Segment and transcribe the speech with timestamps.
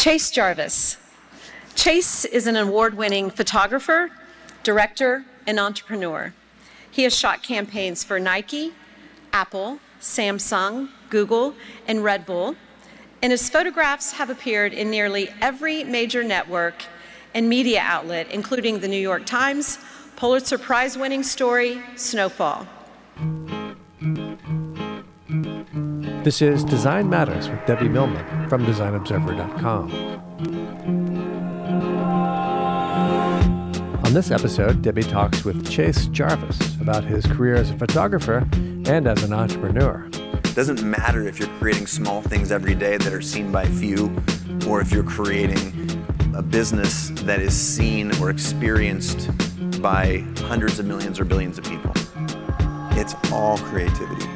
[0.00, 0.96] Chase Jarvis.
[1.74, 4.08] Chase is an award winning photographer,
[4.62, 6.32] director, and entrepreneur.
[6.90, 8.72] He has shot campaigns for Nike,
[9.34, 11.54] Apple, Samsung, Google,
[11.86, 12.56] and Red Bull,
[13.20, 16.82] and his photographs have appeared in nearly every major network
[17.34, 19.76] and media outlet, including the New York Times,
[20.16, 22.66] Pulitzer Prize winning story, Snowfall.
[26.22, 29.90] This is Design Matters with Debbie Millman from DesignObserver.com.
[34.04, 39.06] On this episode, Debbie talks with Chase Jarvis about his career as a photographer and
[39.06, 40.06] as an entrepreneur.
[40.12, 44.14] It doesn't matter if you're creating small things every day that are seen by few,
[44.68, 49.30] or if you're creating a business that is seen or experienced
[49.80, 51.92] by hundreds of millions or billions of people.
[52.92, 54.26] It's all creativity.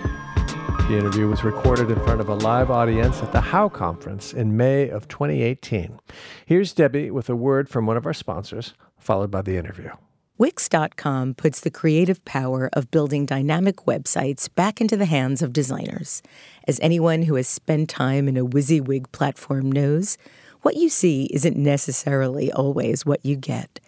[0.89, 4.55] The interview was recorded in front of a live audience at the How Conference in
[4.55, 5.99] May of 2018.
[6.45, 9.89] Here's Debbie with a word from one of our sponsors, followed by the interview.
[10.37, 16.23] Wix.com puts the creative power of building dynamic websites back into the hands of designers.
[16.69, 20.19] As anyone who has spent time in a WYSIWYG platform knows,
[20.61, 23.81] what you see isn't necessarily always what you get.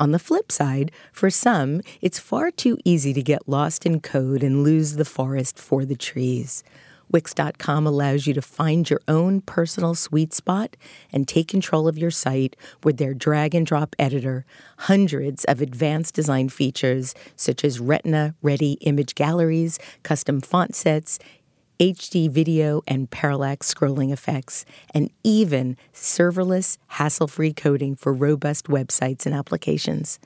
[0.00, 4.44] On the flip side, for some, it's far too easy to get lost in code
[4.44, 6.62] and lose the forest for the trees.
[7.10, 10.76] Wix.com allows you to find your own personal sweet spot
[11.12, 12.54] and take control of your site
[12.84, 14.44] with their drag and drop editor,
[14.80, 21.18] hundreds of advanced design features such as Retina ready image galleries, custom font sets,
[21.80, 29.26] HD video and parallax scrolling effects, and even serverless, hassle free coding for robust websites
[29.26, 30.18] and applications.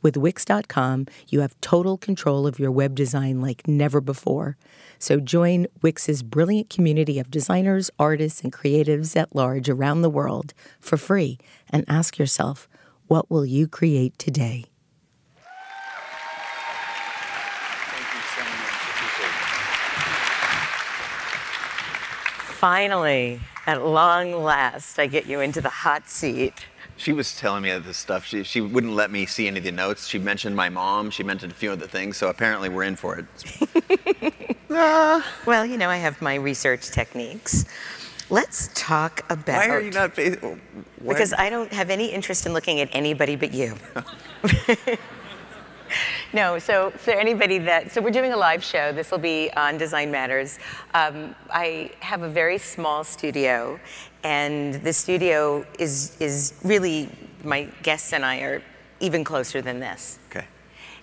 [0.00, 4.56] With Wix.com, you have total control of your web design like never before.
[4.98, 10.54] So join Wix's brilliant community of designers, artists, and creatives at large around the world
[10.78, 11.38] for free
[11.70, 12.68] and ask yourself,
[13.08, 14.66] what will you create today?
[22.58, 23.38] Finally,
[23.68, 26.66] at long last, I get you into the hot seat.
[26.96, 28.26] She was telling me all this stuff.
[28.26, 30.08] She, she wouldn't let me see any of the notes.
[30.08, 31.12] She mentioned my mom.
[31.12, 32.16] She mentioned a few other things.
[32.16, 34.34] So apparently we're in for it.
[35.46, 37.64] well, you know, I have my research techniques.
[38.28, 39.58] Let's talk about.
[39.58, 40.16] Why are you not?
[40.16, 43.76] Because I don't have any interest in looking at anybody but you.
[46.32, 48.92] no, so for anybody that, so we're doing a live show.
[48.92, 50.58] This will be on Design Matters.
[50.94, 53.80] Um, I have a very small studio,
[54.24, 57.08] and the studio is is really
[57.44, 58.62] my guests and I are
[59.00, 60.18] even closer than this.
[60.30, 60.46] Okay.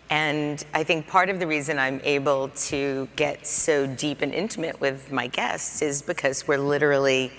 [0.09, 4.80] And I think part of the reason I'm able to get so deep and intimate
[4.80, 7.31] with my guests is because we're literally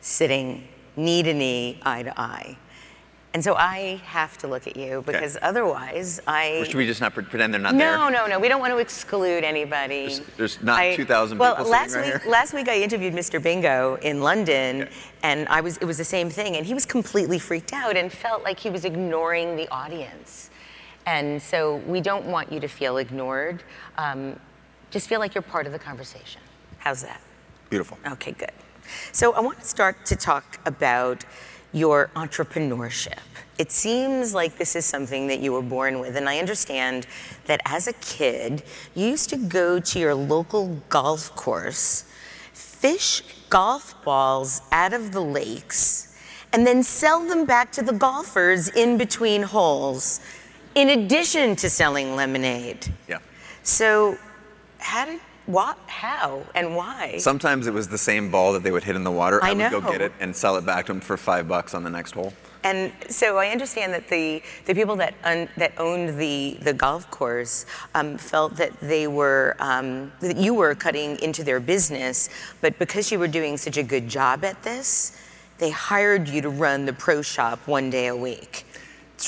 [0.00, 0.66] sitting
[0.96, 2.56] knee to knee, eye to eye.
[3.32, 5.46] And so I have to look at you because okay.
[5.46, 6.58] otherwise I.
[6.60, 7.96] Or should we just not pretend they're not no, there?
[7.96, 8.40] No, no, no.
[8.40, 10.06] We don't want to exclude anybody.
[10.06, 12.30] There's, there's not 2,000 well, people last right week, here.
[12.30, 13.40] last week I interviewed Mr.
[13.40, 14.92] Bingo in London, okay.
[15.22, 18.12] and I was it was the same thing, and he was completely freaked out and
[18.12, 20.50] felt like he was ignoring the audience.
[21.06, 23.62] And so we don't want you to feel ignored.
[23.96, 24.38] Um,
[24.90, 26.42] just feel like you're part of the conversation.
[26.78, 27.20] How's that?
[27.68, 27.96] Beautiful.
[28.06, 28.50] Okay, good.
[29.12, 31.24] So I want to start to talk about
[31.72, 33.18] your entrepreneurship.
[33.58, 37.06] It seems like this is something that you were born with, and I understand
[37.44, 38.62] that as a kid,
[38.94, 42.04] you used to go to your local golf course,
[42.52, 46.16] fish golf balls out of the lakes,
[46.52, 50.20] and then sell them back to the golfers in between holes,
[50.74, 52.92] in addition to selling lemonade.
[53.08, 53.18] Yeah.
[53.62, 54.16] So,
[54.78, 55.78] how did what?
[55.86, 56.44] How?
[56.54, 57.18] And why?
[57.18, 59.42] Sometimes it was the same ball that they would hit in the water.
[59.42, 61.74] I, I would go get it and sell it back to them for five bucks
[61.74, 62.32] on the next hole.
[62.62, 67.10] And so I understand that the, the people that un, that owned the, the golf
[67.10, 67.64] course
[67.94, 72.28] um, felt that they were um, that you were cutting into their business,
[72.60, 75.18] but because you were doing such a good job at this,
[75.58, 78.66] they hired you to run the pro shop one day a week.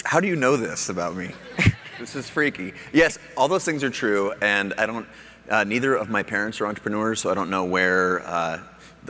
[0.04, 1.32] How do you know this about me?
[1.98, 2.74] this is freaky.
[2.92, 5.06] Yes, all those things are true, and I don't.
[5.52, 8.26] Uh, neither of my parents are entrepreneurs, so I don't know where.
[8.26, 8.58] Uh,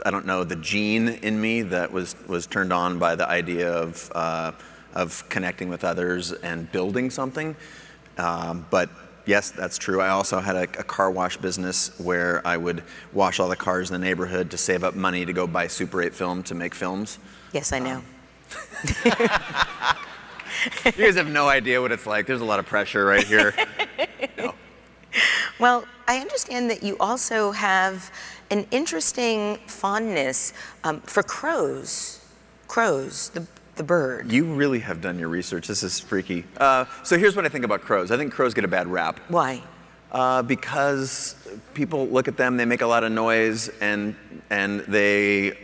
[0.05, 3.71] I don't know the gene in me that was was turned on by the idea
[3.71, 4.51] of uh,
[4.93, 7.55] of connecting with others and building something.
[8.17, 8.89] Um, but
[9.25, 10.01] yes, that's true.
[10.01, 13.89] I also had a, a, car wash business where I would wash all the cars
[13.89, 16.75] in the neighborhood to save up money to go buy Super 8 film to make
[16.75, 17.19] films.
[17.53, 17.95] Yes, I know.
[17.95, 18.03] Um,
[20.85, 22.27] you guys have no idea what it's like.
[22.27, 23.55] There's a lot of pressure right here.
[24.37, 24.55] No.
[25.59, 28.11] Well, I understand that you also have
[28.49, 32.19] an interesting fondness um, for crows.
[32.67, 33.45] crows, the,
[33.75, 34.31] the bird.
[34.31, 35.67] You really have done your research.
[35.67, 36.43] This is freaky.
[36.57, 38.11] Uh, so here's what I think about crows.
[38.11, 39.19] I think crows get a bad rap.
[39.29, 39.61] Why?
[40.11, 41.35] Uh, because
[41.73, 44.15] people look at them, they make a lot of noise, and
[44.49, 45.57] and they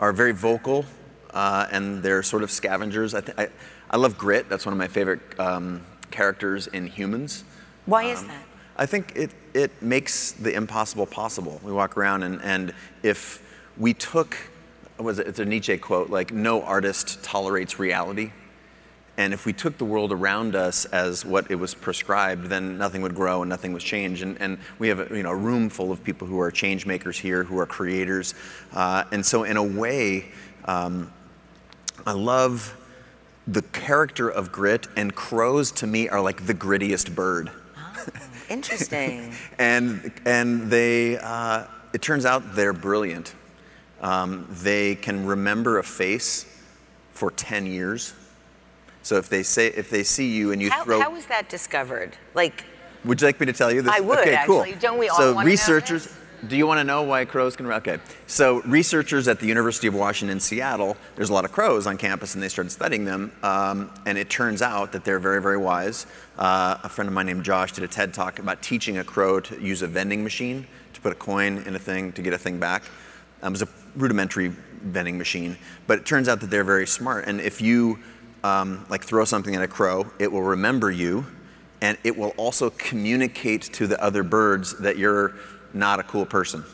[0.00, 0.84] are very vocal,
[1.34, 3.14] uh, and they're sort of scavengers.
[3.14, 3.48] I, th- I,
[3.90, 4.48] I love Grit.
[4.48, 7.44] That's one of my favorite um, characters in Humans.
[7.86, 8.44] Why is that?
[8.76, 11.60] I think it, it makes the impossible possible.
[11.64, 13.42] We walk around, and, and if
[13.78, 14.36] we took,
[14.98, 18.32] was it, it's a Nietzsche quote, like, no artist tolerates reality.
[19.18, 23.00] And if we took the world around us as what it was prescribed, then nothing
[23.00, 24.20] would grow and nothing would change.
[24.20, 26.84] And, and we have a, you know, a room full of people who are change
[26.84, 28.34] makers here, who are creators.
[28.74, 30.26] Uh, and so, in a way,
[30.66, 31.10] um,
[32.06, 32.76] I love
[33.46, 37.50] the character of grit, and crows to me are like the grittiest bird.
[38.48, 39.32] Interesting.
[39.58, 43.34] and and they, uh, it turns out they're brilliant.
[44.00, 46.46] Um, they can remember a face
[47.12, 48.12] for 10 years.
[49.02, 51.48] So if they say if they see you and you how, throw, how was that
[51.48, 52.16] discovered?
[52.34, 52.64] Like,
[53.04, 53.92] would you like me to tell you this?
[53.92, 54.62] I would, Okay, cool.
[54.62, 54.78] actually.
[54.80, 56.12] Don't we all So researchers?
[56.48, 57.66] Do you want to know why crows can?
[57.66, 57.98] Okay.
[58.26, 62.34] So researchers at the University of Washington, Seattle, there's a lot of crows on campus,
[62.34, 63.32] and they started studying them.
[63.42, 66.06] Um, and it turns out that they're very, very wise.
[66.38, 69.40] Uh, a friend of mine named Josh did a TED talk about teaching a crow
[69.40, 72.38] to use a vending machine to put a coin in a thing to get a
[72.38, 72.82] thing back.
[73.42, 75.56] Um, it was a rudimentary vending machine,
[75.86, 77.26] but it turns out that they're very smart.
[77.26, 77.98] And if you
[78.44, 81.26] um, like throw something at a crow, it will remember you,
[81.80, 85.34] and it will also communicate to the other birds that you're
[85.76, 86.64] not a cool person.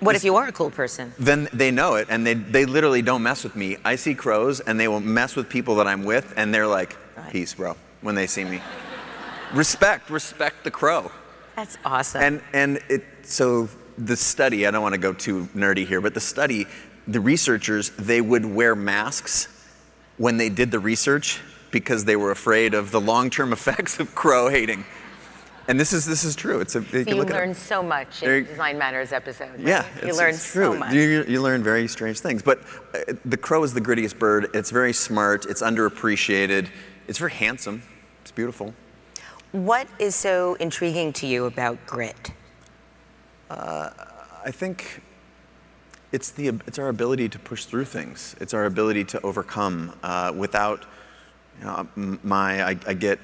[0.00, 1.12] what if you are a cool person?
[1.18, 3.76] Then they know it, and they, they literally don't mess with me.
[3.84, 6.96] I see crows, and they will mess with people that I'm with, and they're like,
[7.30, 8.60] peace, bro, when they see me.
[9.52, 11.10] respect, respect the crow.
[11.56, 12.22] That's awesome.
[12.22, 13.68] And and it so
[13.98, 16.66] the study, I don't want to go too nerdy here, but the study,
[17.06, 19.48] the researchers, they would wear masks
[20.16, 21.40] when they did the research
[21.70, 24.84] because they were afraid of the long-term effects of crow hating.
[25.68, 26.60] And this is this is true.
[26.60, 28.78] It's a you So can you look it learn so much There in you- Design
[28.78, 29.50] Matters episode.
[29.50, 29.60] right?
[29.60, 30.72] Yeah, you it's, learn it's true.
[30.72, 30.92] so much.
[30.92, 32.42] You, you learn very strange things.
[32.42, 32.60] But
[32.94, 34.48] uh, the crow is the grittiest bird.
[34.54, 35.46] It's very smart.
[35.46, 36.68] It's underappreciated.
[37.06, 37.82] It's very handsome.
[38.22, 38.74] It's beautiful.
[39.52, 42.32] What is so intriguing to you about grit?
[43.50, 45.02] I think
[46.10, 48.34] it's the it's our ability to push through things.
[48.40, 50.84] It's our ability to overcome uh, without.
[51.60, 53.18] You know, my I, I get.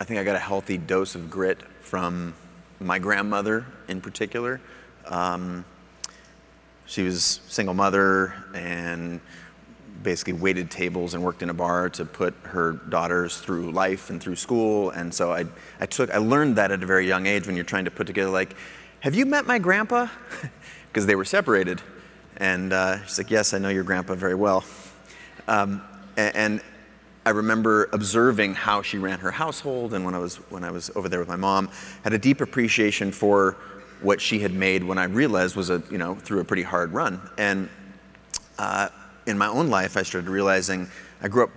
[0.00, 2.34] I think I got a healthy dose of grit from
[2.80, 4.60] my grandmother in particular.
[5.06, 5.64] Um,
[6.86, 9.20] she was single mother and
[10.02, 14.20] basically waited tables and worked in a bar to put her daughters through life and
[14.20, 14.90] through school.
[14.90, 15.46] And so I,
[15.80, 18.06] I took, I learned that at a very young age when you're trying to put
[18.06, 18.54] together like,
[19.00, 20.08] have you met my grandpa?
[20.88, 21.82] Because they were separated.
[22.36, 24.62] And uh, she's like, yes, I know your grandpa very well.
[25.48, 25.82] Um,
[26.16, 26.60] a- and,
[27.26, 30.90] I remember observing how she ran her household, and when I was when I was
[30.94, 31.70] over there with my mom,
[32.02, 33.56] had a deep appreciation for
[34.02, 36.92] what she had made when I realized was a you know through a pretty hard
[36.92, 37.20] run.
[37.38, 37.70] And
[38.58, 38.88] uh,
[39.26, 40.88] in my own life, I started realizing
[41.22, 41.50] I grew up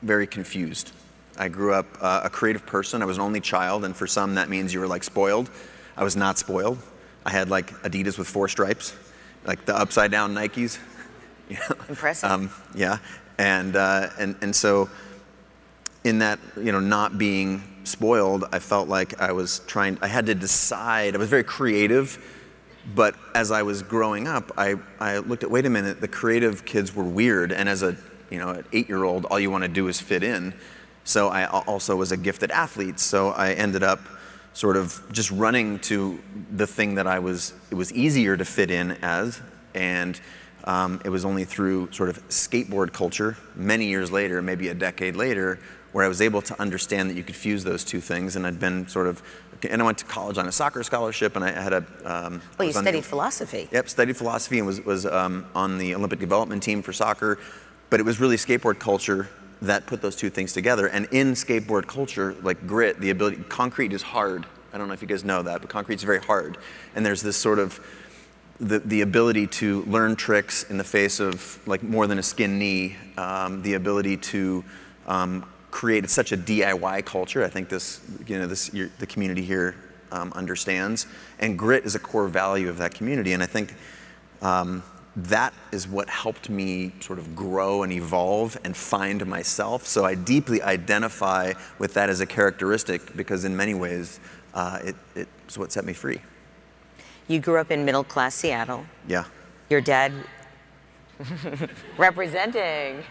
[0.00, 0.92] very confused.
[1.38, 3.02] I grew up uh, a creative person.
[3.02, 5.50] I was an only child, and for some that means you were like spoiled.
[5.96, 6.78] I was not spoiled.
[7.26, 8.96] I had like Adidas with four stripes,
[9.44, 10.78] like the upside down Nikes.
[11.50, 11.76] You know?
[11.88, 12.30] Impressive.
[12.30, 12.98] Um, yeah,
[13.36, 14.88] and uh, and and so
[16.04, 19.98] in that you know not being spoiled, I felt like I was trying.
[20.00, 21.14] I had to decide.
[21.14, 22.18] I was very creative,
[22.94, 26.00] but as I was growing up, I I looked at wait a minute.
[26.00, 27.96] The creative kids were weird, and as a
[28.30, 30.54] you know an eight-year-old, all you want to do is fit in.
[31.04, 33.00] So I also was a gifted athlete.
[33.00, 34.00] So I ended up
[34.52, 37.52] sort of just running to the thing that I was.
[37.70, 39.40] It was easier to fit in as,
[39.74, 40.20] and
[40.64, 45.16] um, it was only through sort of skateboard culture many years later, maybe a decade
[45.16, 45.58] later,
[45.92, 48.36] where I was able to understand that you could fuse those two things.
[48.36, 49.22] And I'd been sort of,
[49.68, 51.84] and I went to college on a soccer scholarship, and I had a.
[52.04, 53.68] Um, well, you on the- studied philosophy.
[53.72, 57.38] Yep, studied philosophy and was, was um, on the Olympic development team for soccer.
[57.90, 59.28] But it was really skateboard culture
[59.62, 60.86] that put those two things together.
[60.86, 64.46] And in skateboard culture, like grit, the ability, concrete is hard.
[64.72, 66.56] I don't know if you guys know that, but concrete's very hard.
[66.94, 67.80] And there's this sort of,
[68.58, 72.58] the, the ability to learn tricks in the face of like more than a skin
[72.58, 74.64] knee, um, the ability to
[75.06, 77.44] um, create it's such a DIY culture.
[77.44, 79.74] I think this, you know, this your, the community here
[80.12, 81.06] um, understands,
[81.38, 83.32] and grit is a core value of that community.
[83.32, 83.74] And I think
[84.42, 84.82] um,
[85.16, 89.86] that is what helped me sort of grow and evolve and find myself.
[89.86, 94.20] So I deeply identify with that as a characteristic because in many ways
[94.54, 96.20] uh, it, it's what set me free.
[97.28, 98.84] You grew up in middle class Seattle.
[99.06, 99.24] Yeah.
[99.68, 100.12] Your dad
[101.98, 103.04] Representing.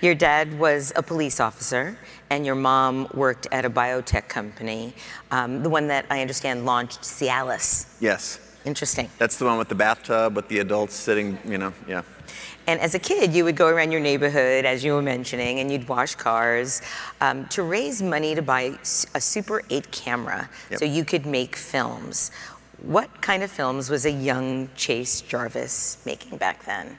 [0.00, 1.96] Your dad was a police officer,
[2.30, 4.94] and your mom worked at a biotech company,
[5.30, 7.86] um, the one that I understand launched Cialis.
[8.00, 8.40] Yes.
[8.64, 9.08] Interesting.
[9.18, 12.02] That's the one with the bathtub with the adults sitting, you know, yeah.
[12.66, 15.72] And as a kid, you would go around your neighborhood, as you were mentioning, and
[15.72, 16.82] you'd wash cars
[17.22, 18.74] um, to raise money to buy
[19.14, 20.78] a Super 8 camera Yep.
[20.78, 22.30] so you could make films.
[22.82, 26.98] What kind of films was a young Chase Jarvis making back then?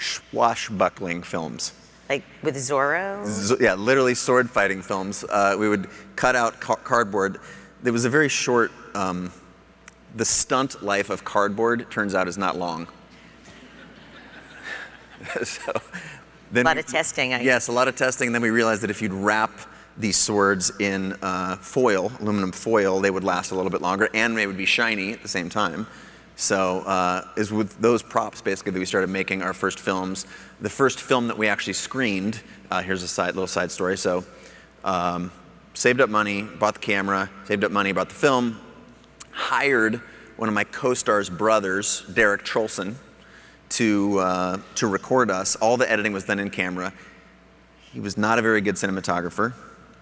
[0.00, 1.72] Swashbuckling films.
[2.08, 3.24] Like with Zorro?
[3.26, 5.24] Z- yeah, literally sword fighting films.
[5.24, 7.38] Uh, we would cut out ca- cardboard.
[7.82, 8.72] There was a very short.
[8.94, 9.30] Um,
[10.16, 12.88] the stunt life of cardboard turns out is not long.
[15.44, 15.72] so,
[16.50, 18.28] then A lot we- of testing, I yes, a lot of testing.
[18.28, 19.52] And then we realized that if you'd wrap
[19.96, 24.36] these swords in uh, foil, aluminum foil, they would last a little bit longer, and
[24.36, 25.86] they would be shiny at the same time.
[26.40, 30.26] So uh, is with those props basically that we started making our first films.
[30.62, 32.40] The first film that we actually screened.
[32.70, 33.98] Uh, here's a side, little side story.
[33.98, 34.24] So
[34.82, 35.30] um,
[35.74, 38.58] saved up money, bought the camera, saved up money, bought the film,
[39.32, 40.00] hired
[40.38, 42.94] one of my co-stars' brothers, Derek Trolson,
[43.70, 45.56] to uh, to record us.
[45.56, 46.94] All the editing was done in camera.
[47.92, 49.52] He was not a very good cinematographer,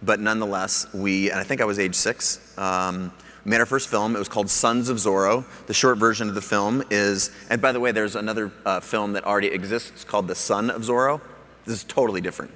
[0.05, 3.13] but nonetheless, we, and I think I was age six, um,
[3.49, 4.15] we made our first film.
[4.15, 5.43] It was called Sons of Zorro.
[5.69, 9.15] The short version of the film is, and by the way, there's another uh, film
[9.15, 11.19] that already exists called The Son of Zorro.
[11.65, 12.51] This is totally different.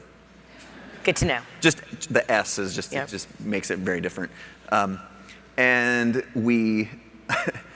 [1.03, 1.39] Good to know.
[1.63, 1.81] Just
[2.13, 3.09] the S is just, Yep.
[3.09, 4.33] it just makes it very different.
[4.69, 5.01] Um,
[5.57, 6.91] and we,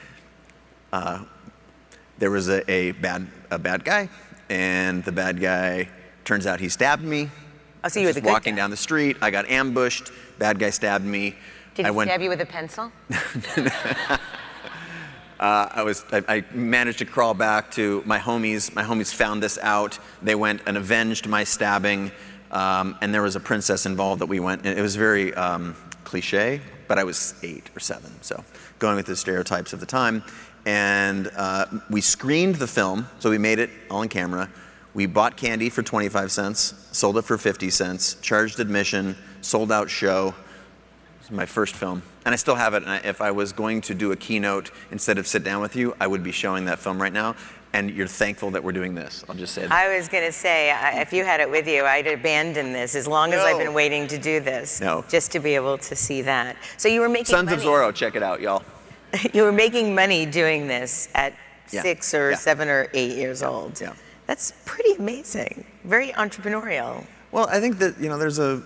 [0.92, 1.24] uh,
[2.18, 4.10] there was a, a, bad, a bad guy,
[4.50, 5.88] and the bad guy
[6.26, 7.30] turns out he stabbed me.
[7.82, 8.60] Oh, so you were the walking guy.
[8.60, 9.16] down the street.
[9.22, 10.10] I got ambushed.
[10.38, 11.34] Bad guy stabbed me.
[11.76, 12.08] Did I he went.
[12.08, 12.90] stab you with a pencil?
[15.38, 16.02] Uh, I was.
[16.10, 18.74] I, I managed to crawl back to my homies.
[18.74, 19.98] My homies found this out.
[20.22, 22.10] They went and avenged my stabbing.
[22.50, 24.64] Um, and there was a princess involved that we went.
[24.64, 28.42] and It was very um, cliche, but I was eight or seven, so
[28.78, 30.24] going with the stereotypes of the time.
[30.64, 34.48] And uh, we screened the film, so we made it all in camera.
[34.94, 39.90] We bought candy for 25 cents, sold it for 50 cents, charged admission, sold out
[39.90, 40.34] show.
[41.26, 42.84] It's my first film, and I still have it.
[42.84, 45.74] And I- if I was going to do a keynote instead of sit down with
[45.74, 47.34] you, I would be showing that film right now.
[47.72, 49.24] And you're thankful that we're doing this.
[49.28, 49.72] I'll just say that.
[49.72, 52.94] I was going to say, I- if you had it with you, I'd abandon this
[52.94, 54.80] as long as I've been waiting to do this.
[54.80, 55.04] No.
[55.08, 56.54] Just to be able to see that.
[56.76, 57.68] So you were making Sons of money.
[57.70, 58.62] Zorro, check it out, y'all.
[59.34, 61.34] you were making money doing this at
[61.72, 61.82] Yeah.
[61.82, 62.36] six or Yeah.
[62.36, 63.80] seven or eight years old.
[63.80, 63.94] Yeah.
[64.28, 65.64] That's pretty amazing.
[65.82, 67.04] Very entrepreneurial.
[67.32, 68.62] Well, I think that you know there's a,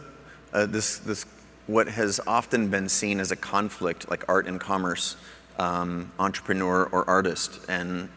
[0.52, 1.24] a this this
[1.70, 5.16] what has often been seen as a conflict, like art and commerce,
[5.56, 8.08] um, entrepreneur or artist, and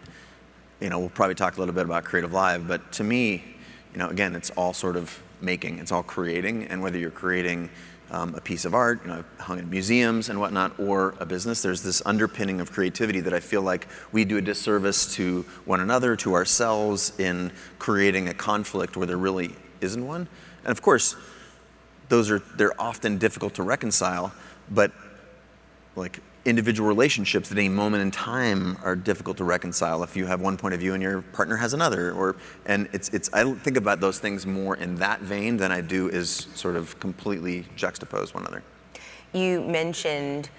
[0.79, 3.43] you know we'll probably talk a little bit about Creative Live, but to me,
[3.93, 7.69] you know, again, it's all sort of making, it's all creating, and whether you're creating
[8.09, 11.61] um, a piece of art, you know, hung in museums and whatnot, or a business,
[11.61, 15.79] there's this underpinning of creativity that I feel like we do a disservice to one
[15.79, 20.27] another, to ourselves, in creating a conflict where there really isn't one.
[20.63, 21.15] And of course,
[22.13, 24.31] those are they're often difficult to reconcile,
[24.69, 24.91] but
[25.95, 30.39] like individual relationships at any moment in time are difficult to reconcile if you have
[30.39, 32.35] one point of view and your partner has another or
[32.67, 36.07] and it's it's I think about those things more in that vein than I do
[36.09, 38.61] is sort of completely juxtapose one another.
[39.31, 40.49] You mentioned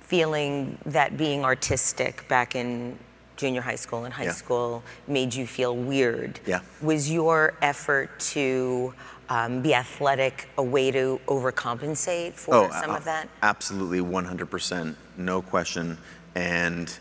[0.00, 2.98] feeling that being artistic back in
[3.36, 4.32] junior high school and high Yeah.
[4.32, 6.40] school made you feel weird.
[6.46, 6.60] Yeah.
[6.80, 8.94] Was your effort to
[9.30, 13.28] um, be athletic a way to overcompensate for some a- of that?
[13.42, 15.96] Absolutely, 100%, no question.
[16.34, 16.92] And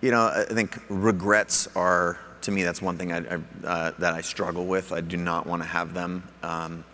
[0.00, 3.92] you know, I I think regrets are to me that's one thing I, I, uh,
[3.98, 4.92] that I struggle with.
[4.92, 6.28] I do not want to have them.
[6.42, 6.84] Um,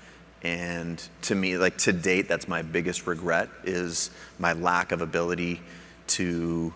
[0.42, 5.60] and to me, like to date, that's my biggest regret is my lack of ability
[6.08, 6.72] to,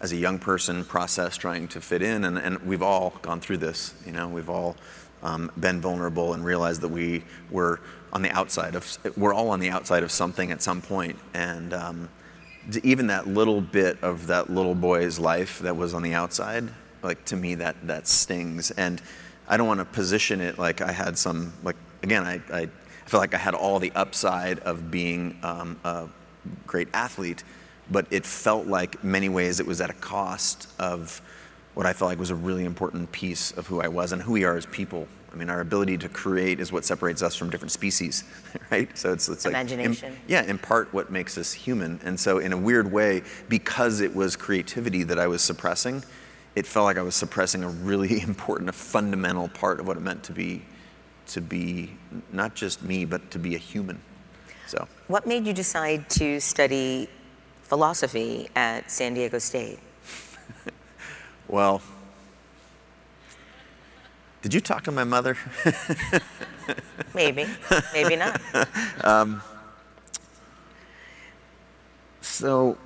[0.00, 2.24] as a young person, process trying to fit in.
[2.24, 3.94] And, and we've all gone through this.
[4.06, 4.76] You know, we've all
[5.22, 7.80] um, been vulnerable and realized that we were
[8.12, 8.98] on the outside of.
[9.16, 11.18] We're all on the outside of something at some point.
[11.34, 12.08] And um,
[12.82, 16.68] even that little bit of that little boy's life that was on the outside,
[17.02, 18.70] like to me that that stings.
[18.72, 19.00] And
[19.48, 22.68] I don't want to position it like I had some like again I I,
[23.06, 26.06] feel like I had all the upside of being um, a
[26.68, 27.42] great athlete,
[27.90, 31.20] but it felt like many ways it was at a cost of
[31.74, 34.32] what I felt like was a really important piece of who I was and who
[34.32, 35.06] we are as people.
[35.32, 38.24] I mean, our ability to create is what separates us from different species,
[38.70, 38.96] right?
[38.98, 40.16] So it's, it's like im- Imagination.
[40.26, 42.00] yeah, in part what makes us human.
[42.04, 46.02] And so, in a weird way, because it was creativity that I was suppressing,
[46.56, 50.00] it felt like I was suppressing a really important, a fundamental part of what it
[50.00, 50.62] meant to be,
[51.28, 51.92] to be
[52.32, 54.00] not just me, but to be a human.
[54.66, 54.88] So.
[55.06, 57.08] What made you decide to study
[57.62, 59.78] philosophy at San Diego State?
[61.50, 61.82] well,
[64.42, 65.36] did you talk to my mother?
[67.14, 67.46] maybe,
[67.92, 68.40] maybe not.
[69.02, 69.42] Um,
[72.20, 72.76] so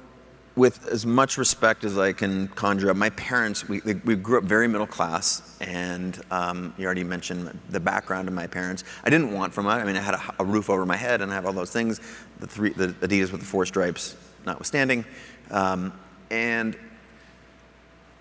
[0.57, 4.45] with as much respect as I can conjure up, my parents, we, we grew up
[4.45, 8.85] very middle class, and um, you already mentioned the background of my parents.
[9.03, 9.71] I didn't want from it.
[9.71, 11.73] I mean, I had a, a, roof over my head and I have all those
[11.73, 12.01] things,
[12.39, 14.17] the, three, the Adidas with the four stripes
[14.47, 15.05] notwithstanding.
[15.51, 15.93] Um,
[16.31, 16.77] and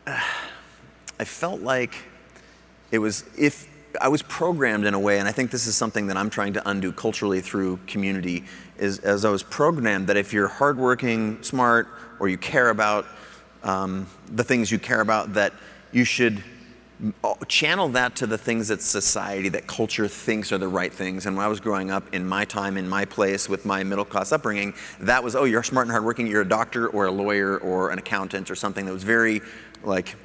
[1.20, 1.96] I felt like
[2.92, 3.68] it was, if
[4.02, 6.54] I was programmed in a way, and I think this is something that I'm trying
[6.54, 8.44] to undo culturally through community,
[8.78, 11.88] is as I was programmed that if you're hardworking, smart,
[12.20, 13.06] or you care about
[13.64, 15.54] um, the things you care about, that
[15.92, 16.44] you should
[17.48, 21.26] channel that to the things that society, that culture thinks are the right things.
[21.26, 24.06] And when I was growing up in my time, in my place, with my middle
[24.06, 27.58] class upbringing, that was, oh, you're smart and hardworking, you're a doctor or a lawyer
[27.58, 29.42] or an accountant or something that was very,
[29.86, 30.16] like,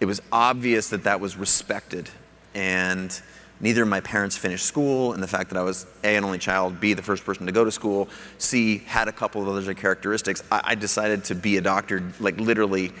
[0.00, 2.08] it was obvious that that was respected.
[2.54, 3.20] And
[3.60, 6.38] neither of my parents finished school, and the fact that I was A, an only
[6.38, 9.74] child, B, the first person to go to school, C, had a couple of other
[9.74, 12.92] characteristics, I, I decided to be a doctor, like literally.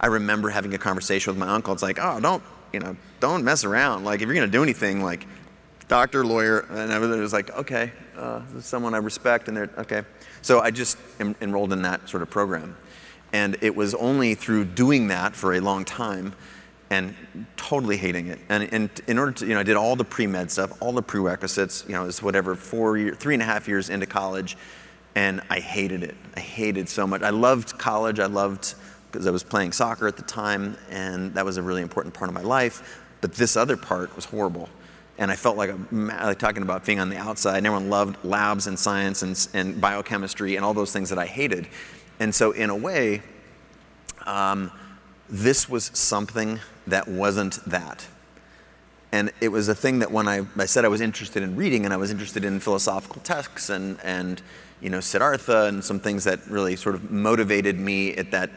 [0.00, 1.72] I remember having a conversation with my uncle.
[1.72, 4.04] It's like, oh, don't, you know, don't mess around.
[4.04, 5.26] Like, if you're gonna do anything, like,
[5.88, 10.02] doctor, lawyer, and everything was like, okay, uh, someone I respect, and they're okay.
[10.42, 12.76] So I just em- enrolled in that sort of program,
[13.34, 16.34] and it was only through doing that for a long time
[16.88, 17.16] and
[17.56, 18.38] totally hating it.
[18.48, 21.02] And, and in order to, you know, I did all the pre-med stuff, all the
[21.02, 24.56] prerequisites, you know, it's whatever, four year, three and a half years into college,
[25.16, 26.14] and I hated it.
[26.36, 27.22] I hated so much.
[27.22, 28.20] I loved college.
[28.20, 28.76] I loved,
[29.10, 32.28] because I was playing soccer at the time, and that was a really important part
[32.28, 33.02] of my life.
[33.20, 34.68] But this other part was horrible.
[35.18, 38.24] And I felt like, a, like talking about being on the outside, and everyone loved
[38.24, 41.66] labs and science and, and biochemistry and all those things that I hated.
[42.20, 43.22] And so, in a way,
[44.26, 44.70] um,
[45.28, 48.06] this was something that wasn't that.
[49.12, 51.84] And it was a thing that when I, I said I was interested in reading
[51.84, 54.42] and I was interested in philosophical texts and, and
[54.80, 58.50] you know, Siddhartha and some things that really sort of motivated me at that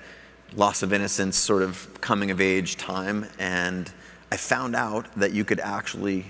[0.56, 3.28] loss of innocence sort of coming of age time.
[3.38, 3.92] And
[4.32, 6.26] I found out that you could actually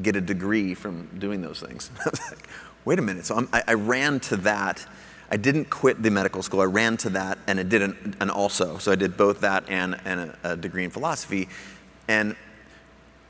[0.00, 1.90] get a degree from doing those things.
[2.06, 2.48] I was like,
[2.84, 3.26] wait a minute.
[3.26, 4.86] So I, I ran to that
[5.30, 6.60] I didn't quit the medical school.
[6.60, 8.78] I ran to that and I did an, an also.
[8.78, 11.48] So I did both that and, and a, a degree in philosophy.
[12.08, 12.36] And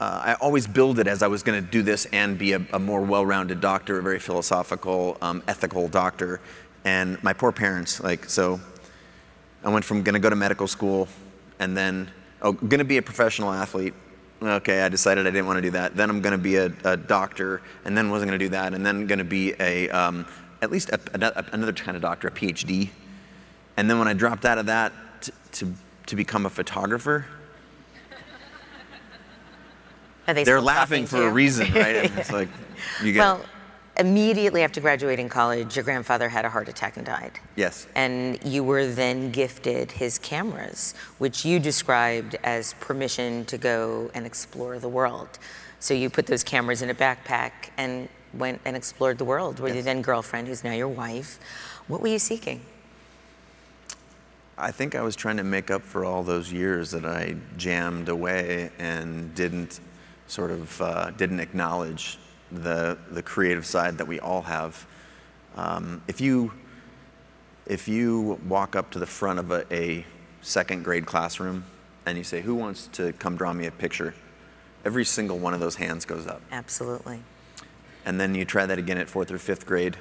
[0.01, 2.63] uh, I always billed it as I was going to do this and be a,
[2.73, 6.41] a more well rounded doctor, a very philosophical, um, ethical doctor.
[6.85, 8.61] And my poor parents, like, so
[9.65, 11.09] I went from going to go to medical school
[11.59, 12.11] and then,
[12.43, 13.95] oh, going to be a professional athlete.
[14.43, 15.97] Okay, I decided I didn't want to do that.
[15.97, 18.75] Then I'm going to be a, a doctor, and then wasn't going to do that,
[18.75, 20.27] and then going to be a, um,
[20.65, 22.89] at least a, a, another kind of doctor, a PhD.
[23.77, 25.73] And then when I dropped out of that to, to,
[26.07, 27.27] to become a photographer,
[30.27, 31.97] they they're laughing for a reason, right?
[32.19, 32.49] it's like,
[33.03, 33.21] you get.
[33.21, 33.45] Well,
[33.97, 37.39] immediately after graduating college, your grandfather had a heart attack and died.
[37.57, 37.87] Yes.
[37.95, 44.27] And you were then gifted his cameras, which you described as permission to go and
[44.27, 45.39] explore the world.
[45.79, 49.75] So you put those cameras in a backpack and went and explored the world with
[49.75, 49.77] yes.
[49.77, 51.39] your then girlfriend, who's now your wife.
[51.89, 52.61] What were you seeking?
[54.57, 58.09] I think I was trying to make up for all those years that I jammed
[58.09, 59.81] away and didn't
[60.29, 62.19] sort of uh, didn't acknowledge
[62.53, 64.87] the the creative side that we all have.
[65.57, 66.53] Um, if you
[67.67, 70.07] if you walk up to the front of a, a
[70.41, 71.65] second grade classroom
[72.07, 74.15] and you say, "Who wants to come draw me a picture?"
[74.85, 76.43] Every single one of those hands goes up.
[76.53, 77.21] Absolutely.
[78.05, 79.97] And then you try that again at fourth or fifth grade,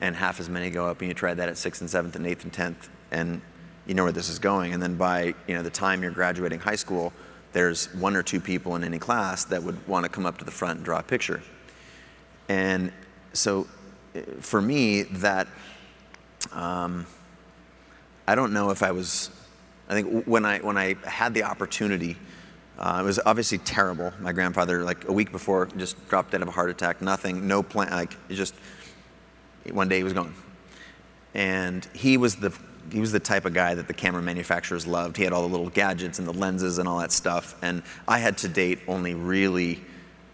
[0.00, 2.26] and half as many go up, and you try that at sixth and seventh and
[2.26, 3.40] eighth and tenth, and
[3.86, 4.74] you know where this is going.
[4.74, 7.12] And then by you know the time you're graduating high school,
[7.52, 10.44] there's one or two people in any class that would want to come up to
[10.44, 11.42] the front and draw a picture.
[12.48, 12.92] And
[13.32, 13.66] so,
[14.14, 15.46] eh, for me, that
[16.52, 17.06] um,
[18.26, 19.30] I don't know if I was.
[19.88, 22.16] I think when I when I had the opportunity
[22.78, 24.12] uh, it was obviously terrible.
[24.20, 27.00] My grandfather, like a week before, just dropped dead of a heart attack.
[27.00, 27.90] Nothing, no plan.
[27.90, 28.54] Like it just
[29.70, 30.34] one day he was gone.
[31.34, 32.56] And he was the
[32.92, 35.16] he was the type of guy that the camera manufacturers loved.
[35.16, 37.56] He had all the little gadgets and the lenses and all that stuff.
[37.62, 39.80] And I had to date only really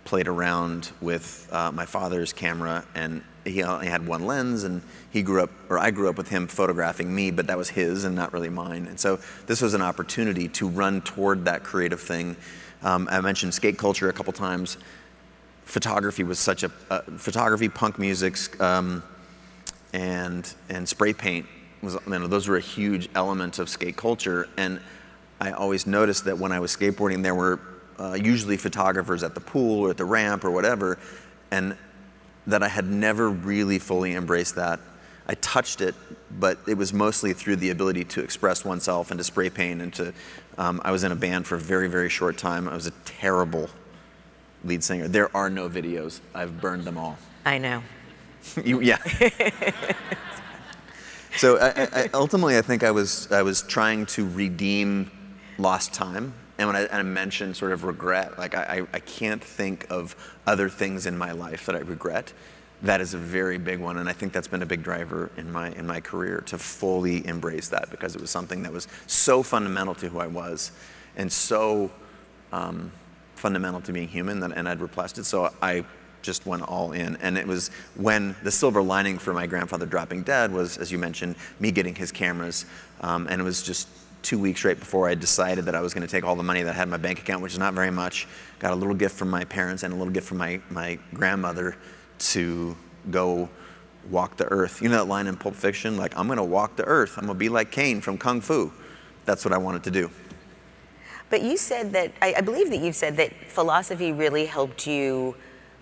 [0.05, 5.22] played around with uh, my father's camera, and he only had one lens, and he
[5.22, 8.14] grew up, or I grew up with him photographing me, but that was his and
[8.14, 8.87] not really mine.
[8.87, 12.37] And so this was an opportunity to run toward that creative thing.
[12.83, 14.76] Um, I mentioned skate culture a couple times.
[15.64, 19.02] Photography was such a uh, photography, punk music, um,
[19.92, 21.46] and and spray paint
[21.83, 24.48] was you know, those were a huge element of skate culture.
[24.57, 24.81] And
[25.40, 27.61] I always noticed that when I was skateboarding, there were
[27.98, 30.98] uh, usually photographers at the pool or at the ramp or whatever,
[31.50, 31.76] and
[32.46, 34.81] that I had never really fully embraced that.
[35.26, 35.94] I touched it,
[36.38, 39.94] but it was mostly through the ability to express oneself and to spray paint and
[39.94, 40.12] to.
[40.59, 42.68] Um, I was in a band for a very, very short time.
[42.68, 43.70] I was a terrible
[44.64, 45.09] lead singer.
[45.09, 46.20] There are no videos.
[46.35, 47.16] I've burned them all.
[47.44, 47.83] I know.
[48.64, 48.98] you, yeah.
[51.37, 55.11] so I, I, ultimately, I think I was I was trying to redeem
[55.59, 56.35] lost time.
[56.62, 60.14] And when I, and I mentioned sort of regret, like I, I can't think of
[60.46, 62.33] other things in my life that I regret.
[62.83, 65.51] That is a very big one, and I think that's been a big driver in
[65.51, 69.42] my in my career to fully embrace that because it was something that was so
[69.42, 70.70] fundamental to who I was,
[71.16, 71.90] and so
[72.53, 72.92] um,
[73.35, 75.25] fundamental to being human that, and I'd replaced it.
[75.25, 75.85] So I
[76.22, 77.16] just went all in.
[77.16, 80.98] And it was when the silver lining for my grandfather dropping dead was, as you
[80.98, 82.66] mentioned, me getting his cameras.
[83.01, 83.88] Um, and it was just
[84.23, 86.63] two weeks right before I decided that I was going to take all the money
[86.63, 88.27] that I had in my bank account, which is not very much,
[88.59, 91.77] got a little gift from my parents and a little gift from my, my grandmother
[92.19, 92.77] to
[93.11, 93.49] go
[94.11, 94.81] walk the earth.
[94.81, 95.97] You know that line in Pulp Fiction?
[95.97, 97.19] Like, I'm going to walk the earth.
[97.19, 98.73] I'm going to be like Caine from Kung Fu.
[99.25, 100.11] That's what I wanted to do.
[101.31, 105.35] But you said that, I, I believe that you've said that philosophy really helped you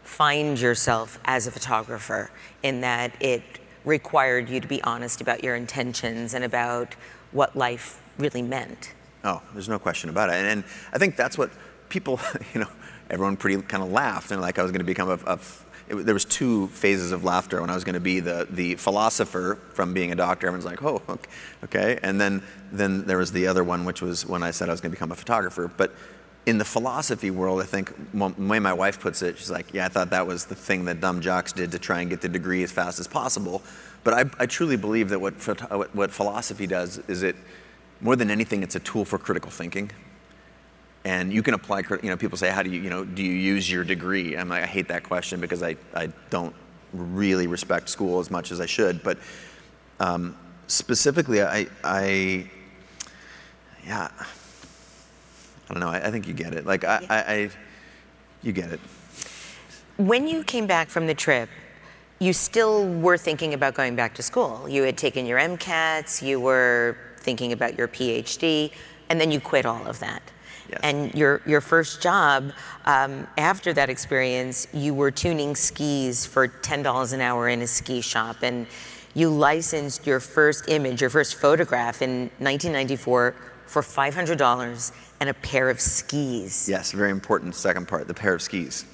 [0.02, 2.30] find yourself as a photographer
[2.62, 3.42] in that it
[3.84, 6.94] required you to be honest about your intentions and about
[7.32, 8.92] what life really meant.
[9.24, 10.34] Oh, there's no question about it.
[10.34, 11.50] And, and I think that's what
[11.88, 12.20] people,
[12.54, 12.68] you know,
[13.10, 15.38] everyone pretty kind of laughed and like I was going to become a, a
[15.90, 18.76] it, there was two phases of laughter when I was going to be the, the
[18.76, 20.46] philosopher from being a doctor.
[20.46, 21.02] Everyone's like, oh,
[21.64, 21.98] okay.
[22.02, 24.80] And then, then there was the other one, which was when I said I was
[24.80, 25.68] going to become a photographer.
[25.68, 25.92] But
[26.46, 29.86] in the philosophy world, I think the way my wife puts it, she's like, yeah,
[29.86, 32.28] I thought that was the thing that dumb jocks did to try and get the
[32.28, 33.62] degree as fast as possible.
[34.04, 35.34] But I, I truly believe that what,
[35.70, 37.36] what, what philosophy does is it,
[38.00, 39.90] more than anything, it's a tool for critical thinking.
[41.04, 43.32] And you can apply, you know, people say, how do you, you know, do you
[43.32, 44.36] use your degree?
[44.36, 46.54] I'm like, I hate that question because I, I don't
[46.92, 49.02] really respect school as much as I should.
[49.02, 49.18] But
[49.98, 50.36] um,
[50.66, 52.50] specifically, I, I,
[53.86, 55.88] yeah, I don't know.
[55.88, 56.66] I, I think you get it.
[56.66, 57.06] Like I, yeah.
[57.10, 57.50] I, I,
[58.42, 58.80] you get it.
[59.96, 61.48] When you came back from the trip,
[62.18, 64.68] you still were thinking about going back to school.
[64.68, 66.20] You had taken your MCATs.
[66.20, 68.72] You were thinking about your PhD,
[69.08, 70.22] and then you quit all of that.
[70.68, 70.80] Yes.
[70.82, 72.52] And your your first job
[72.84, 77.66] um, after that experience, you were tuning skis for ten dollars an hour in a
[77.66, 78.66] ski shop, and
[79.14, 83.34] you licensed your first image, your first photograph in 1994
[83.66, 86.68] for $500 and a pair of skis.
[86.68, 88.84] Yes, very important second part, the pair of skis.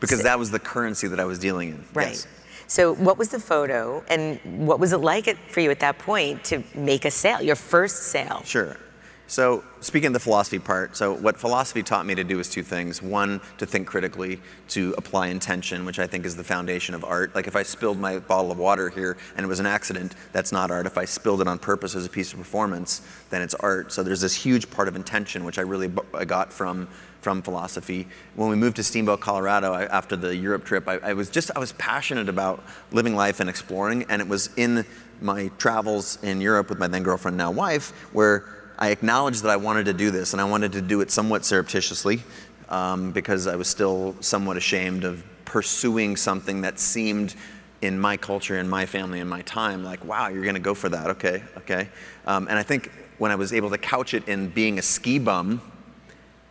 [0.00, 1.84] Because so, that was the currency that I was dealing in.
[1.94, 2.08] Right.
[2.08, 2.26] Yes.
[2.72, 6.42] So, what was the photo, and what was it like for you at that point
[6.44, 8.40] to make a sale, your first sale?
[8.46, 8.78] Sure.
[9.26, 12.62] So, speaking of the philosophy part, so what philosophy taught me to do is two
[12.62, 13.02] things.
[13.02, 17.34] One, to think critically, to apply intention, which I think is the foundation of art.
[17.34, 20.50] Like if I spilled my bottle of water here and it was an accident, that's
[20.50, 20.86] not art.
[20.86, 23.92] If I spilled it on purpose as a piece of performance, then it's art.
[23.92, 26.88] So there's this huge part of intention, which I really I got from
[27.22, 28.06] from philosophy.
[28.34, 31.50] When we moved to Steamboat, Colorado, I, after the Europe trip, I, I was just
[31.56, 34.84] I was passionate about living life and exploring, and it was in
[35.20, 38.44] my travels in Europe with my then girlfriend, now wife, where
[38.78, 41.44] I acknowledged that I wanted to do this, and I wanted to do it somewhat
[41.44, 42.22] surreptitiously
[42.68, 47.36] um, because I was still somewhat ashamed of pursuing something that seemed
[47.82, 50.74] in my culture, in my family, in my time, like, wow, you're going to go
[50.74, 51.10] for that.
[51.10, 51.88] Okay, okay.
[52.26, 55.18] Um, and I think when I was able to couch it in being a ski
[55.18, 55.60] bum,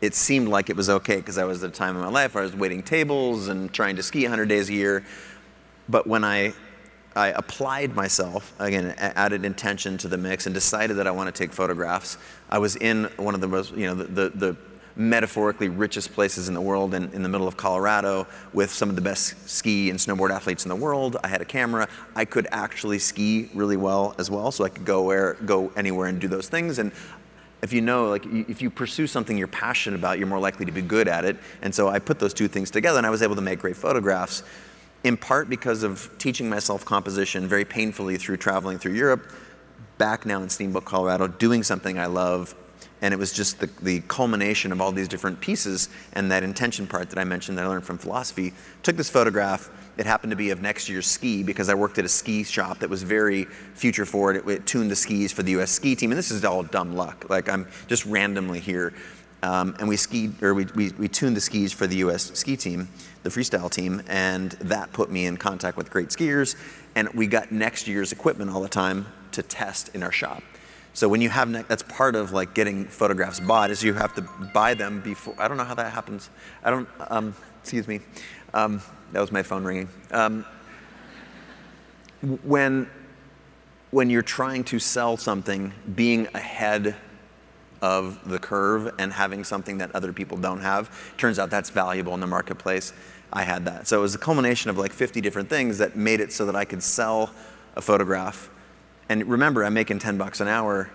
[0.01, 2.33] it seemed like it was okay because I was at a time in my life
[2.33, 5.05] where I was waiting tables and trying to ski 100 days a year.
[5.87, 6.53] But when I
[7.15, 11.37] I applied myself, again, added intention to the mix and decided that I want to
[11.37, 12.17] take photographs.
[12.49, 14.57] I was in one of the most, you know, the, the, the
[14.95, 18.95] metaphorically richest places in the world in, in the middle of Colorado with some of
[18.95, 21.17] the best ski and snowboard athletes in the world.
[21.23, 21.87] I had a camera.
[22.15, 26.07] I could actually ski really well as well, so I could go where, go anywhere
[26.07, 26.79] and do those things.
[26.79, 26.93] And
[27.61, 30.71] if you know, like, if you pursue something you're passionate about, you're more likely to
[30.71, 31.37] be good at it.
[31.61, 33.75] And so I put those two things together, and I was able to make great
[33.75, 34.43] photographs
[35.03, 39.31] in part because of teaching myself composition very painfully through traveling through Europe,
[39.97, 42.55] back now in Steamboat, Colorado, doing something I love,
[43.01, 46.85] and it was just the, the culmination of all these different pieces and that intention
[46.85, 48.53] part that I mentioned that I learned from philosophy.
[48.83, 49.69] Took this photograph.
[49.97, 52.79] It happened to be of next year's ski because I worked at a ski shop
[52.79, 54.37] that was very future forward.
[54.37, 55.71] It, it tuned the skis for the U.S.
[55.71, 57.29] ski team, and this is all dumb luck.
[57.29, 58.93] Like I'm just randomly here,
[59.43, 62.31] um, and we skied or we, we we tuned the skis for the U.S.
[62.35, 62.87] ski team,
[63.23, 66.55] the freestyle team, and that put me in contact with great skiers,
[66.95, 70.41] and we got next year's equipment all the time to test in our shop.
[70.93, 74.21] So when you have that's part of like getting photographs bought is you have to
[74.53, 75.35] buy them before.
[75.37, 76.29] I don't know how that happens.
[76.63, 76.87] I don't.
[77.09, 78.01] Um, excuse me.
[78.53, 78.81] Um,
[79.13, 79.89] that was my phone ringing.
[80.11, 80.45] Um,
[82.43, 82.89] when
[83.91, 86.95] when you're trying to sell something, being ahead
[87.81, 92.13] of the curve and having something that other people don't have, turns out that's valuable
[92.13, 92.93] in the marketplace.
[93.33, 93.87] I had that.
[93.87, 96.55] So it was a culmination of like 50 different things that made it so that
[96.55, 97.31] I could sell
[97.75, 98.49] a photograph.
[99.11, 100.89] And remember, I'm making 10 bucks an hour,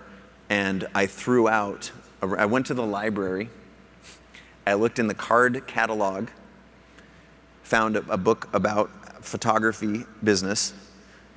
[0.49, 3.51] and I threw out, I went to the library,
[4.65, 6.29] I looked in the card catalog,
[7.61, 8.89] found a, a book about
[9.23, 10.73] photography business,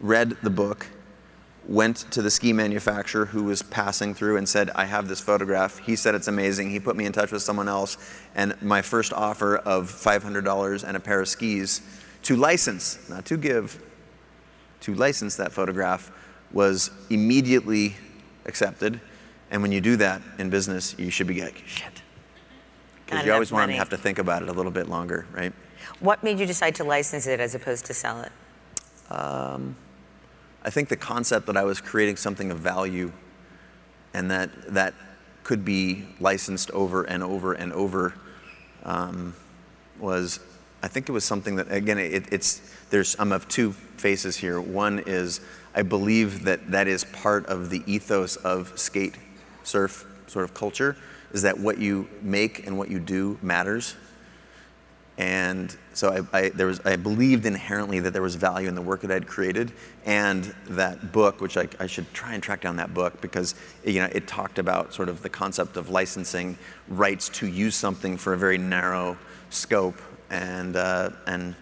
[0.01, 0.87] read the book,
[1.69, 5.81] went to the ski manufacturer who was passing through and said, I have this photograph.
[5.81, 6.71] He said it's amazing.
[6.71, 7.99] He put me in touch with someone else.
[8.35, 11.83] And my first offer of $500 and a pair of skis
[12.23, 13.83] to license, not to give,
[14.81, 16.11] to license that photograph
[16.53, 17.95] was immediately
[18.47, 19.01] accepted.
[19.51, 22.03] And when you do that in business, you should be like, shit.
[23.05, 25.53] Because you always want to have to think about it a little bit longer, right?
[25.99, 28.33] What made you decide to license it as opposed to sell it?
[30.63, 33.13] I think the concept that I was creating something of value
[34.15, 34.95] and that that
[35.43, 38.15] could be licensed over and over and over
[38.85, 39.35] um,
[39.99, 40.39] was,
[40.83, 42.61] I think it was something that, again, it, it's,
[42.91, 44.61] there's, I'm of two faces here.
[44.61, 45.41] One is
[45.75, 49.15] I believe that that is part of the ethos of skate
[49.63, 50.97] surf sort of culture,
[51.33, 53.95] is that what you make and what you do matters.
[55.19, 58.81] And so I, I, there was, I believed inherently that there was value in the
[58.81, 59.71] work that I'd created,
[60.07, 63.55] and that book, which I, I should try and track down that book because
[63.85, 66.57] you know it talked about sort of the concept of licensing
[66.89, 69.19] rights to use something for a very narrow
[69.51, 71.55] scope, and uh, and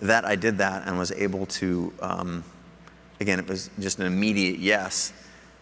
[0.00, 1.92] that I did that and was able to.
[2.00, 2.44] Um,
[3.20, 5.12] again, it was just an immediate yes,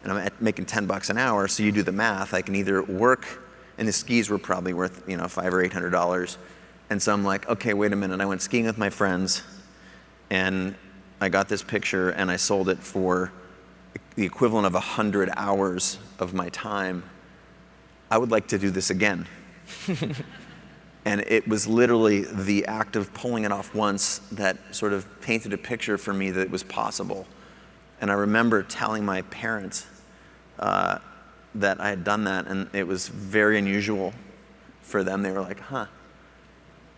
[0.02, 1.48] and I'm making 10 bucks an hour.
[1.48, 2.32] So you do the math.
[2.32, 3.26] I can either work,
[3.76, 6.38] and the skis were probably worth you know five or eight hundred dollars,
[6.90, 8.20] and so I'm like, okay, wait a minute.
[8.20, 9.42] I went skiing with my friends,
[10.30, 10.74] and
[11.20, 13.32] I got this picture, and I sold it for
[14.14, 17.02] the equivalent of hundred hours of my time.
[18.10, 19.26] I would like to do this again.
[21.08, 25.54] And it was literally the act of pulling it off once that sort of painted
[25.54, 27.26] a picture for me that it was possible.
[28.00, 29.86] And I remember telling my parents
[30.58, 30.98] uh,
[31.56, 34.12] that I had done that, and it was very unusual
[34.82, 35.22] for them.
[35.22, 35.86] They were like, huh,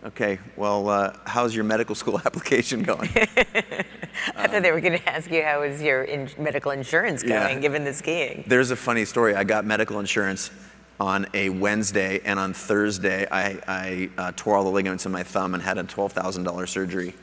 [0.03, 3.09] okay, well, uh, how's your medical school application going?
[4.35, 7.55] I thought they were going to ask you how is your in- medical insurance going,
[7.55, 7.59] Yeah.
[7.59, 8.43] given the skiing.
[8.47, 9.35] There's a funny story.
[9.35, 10.51] I got medical insurance
[10.99, 15.23] on a Wednesday, and on Thursday, I, I uh, tore all the ligaments in my
[15.23, 17.15] thumb and had a $12,000 surgery.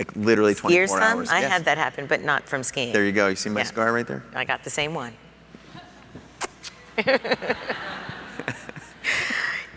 [0.00, 1.18] Like literally 24 Ear thumb?
[1.18, 1.28] hours.
[1.30, 1.52] I Yes.
[1.52, 2.90] had that happen, but not from skiing.
[2.94, 3.26] There you go.
[3.28, 3.64] You see my Yeah.
[3.66, 4.22] scar right there?
[4.34, 5.12] I got the same one.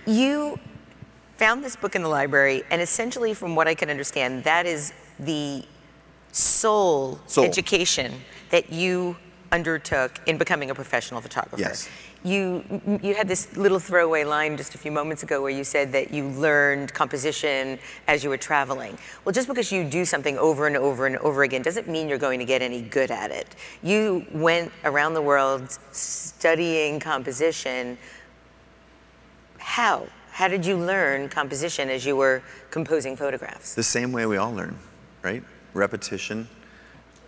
[0.06, 0.58] you
[1.38, 4.94] found this book in the library, and essentially, from what I can understand, that is
[5.20, 5.66] the
[6.32, 7.44] sole, Sole.
[7.44, 9.18] education that you
[9.52, 11.60] undertook in becoming a professional photographer.
[11.62, 11.90] Yes.
[12.24, 12.64] You,
[13.02, 16.14] you had this little throwaway line just a few moments ago where you said that
[16.14, 18.98] you learned composition as you were traveling.
[19.26, 22.18] Well, just because you do something over and over and over again doesn't mean you're
[22.18, 23.56] going to get any good at it.
[23.82, 27.98] You went around the world studying composition.
[29.58, 30.08] How?
[30.32, 33.76] How did you learn composition as you were composing photographs?
[33.76, 34.80] The same way we all learn,
[35.22, 35.44] right?
[35.74, 36.48] Repetition,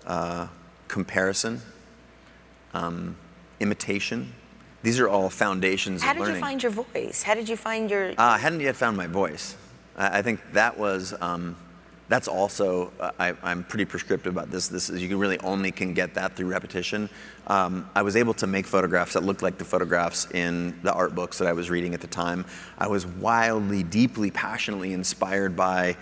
[0.08, 0.47] uh,
[0.88, 1.62] comparison,
[2.73, 3.15] um,
[3.60, 4.34] imitation.
[4.86, 7.24] These are all foundations How of did you find your voice?
[7.24, 9.56] How did you find your Uh, I hadn't yet found my voice.
[9.98, 11.56] I, I think that was, um,
[12.08, 14.67] that's also, uh, I, I'm pretty prescriptive about this.
[14.67, 17.10] This is, you really only can get that through repetition.
[17.48, 21.15] Um, I was able to make photographs that looked like the photographs in the art
[21.15, 22.45] books that I was reading at the time.
[22.78, 25.98] I was wildly, deeply, passionately inspired by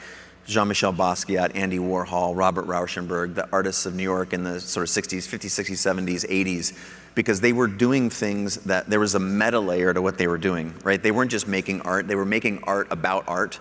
[0.45, 4.89] Jean-Michel Basquiat, Andy Warhol, Robert Rauschenberg, the artists of New York in the sort of
[4.89, 6.77] 60s, 50s, 60s, 70s, 80s,
[7.15, 10.37] because they were doing things that there was a meta layer to what they were
[10.37, 11.01] doing, right?
[11.01, 13.59] They weren't just making art, they were making art about art.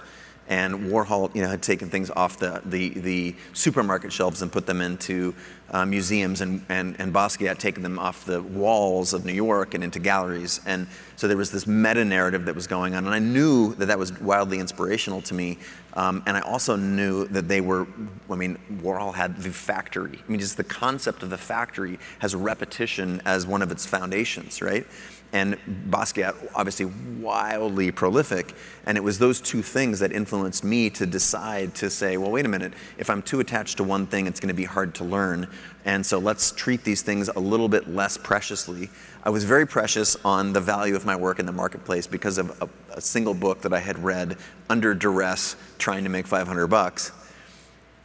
[0.49, 4.67] And Warhol, you know, had taken things off the, the, the supermarket shelves and put
[4.67, 5.35] them into
[5.71, 9.75] uh, museums, and, and, and Basquiat had taken them off the walls of New York
[9.75, 10.61] and into galleries.
[10.67, 13.87] And so there was this meta narrative that was going on, and I knew that
[13.87, 15.59] that was wildly inspirational to me.
[15.95, 17.87] Um, and I also knew that they were,
[18.31, 20.19] I mean, Warhol had the factory.
[20.27, 24.61] I mean, just the concept of the factory has repetition as one of its foundations,
[24.61, 24.87] right?
[25.33, 25.57] And
[25.89, 26.87] Basquiat, obviously
[27.21, 28.55] wildly prolific.
[28.85, 32.45] And it was those two things that influenced me to decide to say, well, wait
[32.45, 35.05] a minute, if I'm too attached to one thing, it's going to be hard to
[35.05, 35.49] learn.
[35.87, 38.91] And so let's treat these things a little bit less preciously.
[39.25, 42.51] I was very precious on the value of my work in the marketplace because of
[42.61, 44.37] a, a single book that I had read
[44.69, 47.11] under duress trying to make 500 bucks.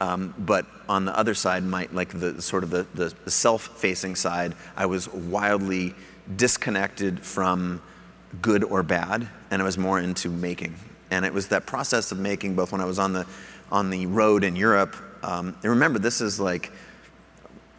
[0.00, 4.54] Um, but on the other side, my, like the sort of the, the self-facing side,
[4.76, 5.94] I was wildly
[6.36, 7.82] disconnected from
[8.42, 10.74] good or bad, and I was more into making.
[11.10, 13.26] And it was that process of making, both when I was on the
[13.70, 14.96] on the road in Europe.
[15.22, 16.70] Um, and remember, this is like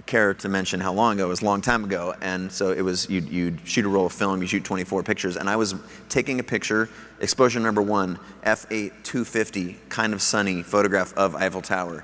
[0.09, 2.81] care to mention how long ago it was a long time ago and so it
[2.81, 5.75] was you'd, you'd, shoot a roll of film you shoot 24 pictures and i was
[6.09, 12.03] taking a picture exposure number one f8 250 kind of sunny photograph of eiffel tower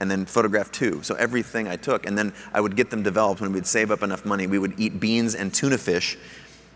[0.00, 1.02] and then photograph two.
[1.02, 4.02] So everything I took, and then I would get them developed when we'd save up
[4.02, 4.46] enough money.
[4.46, 6.18] We would eat beans and tuna fish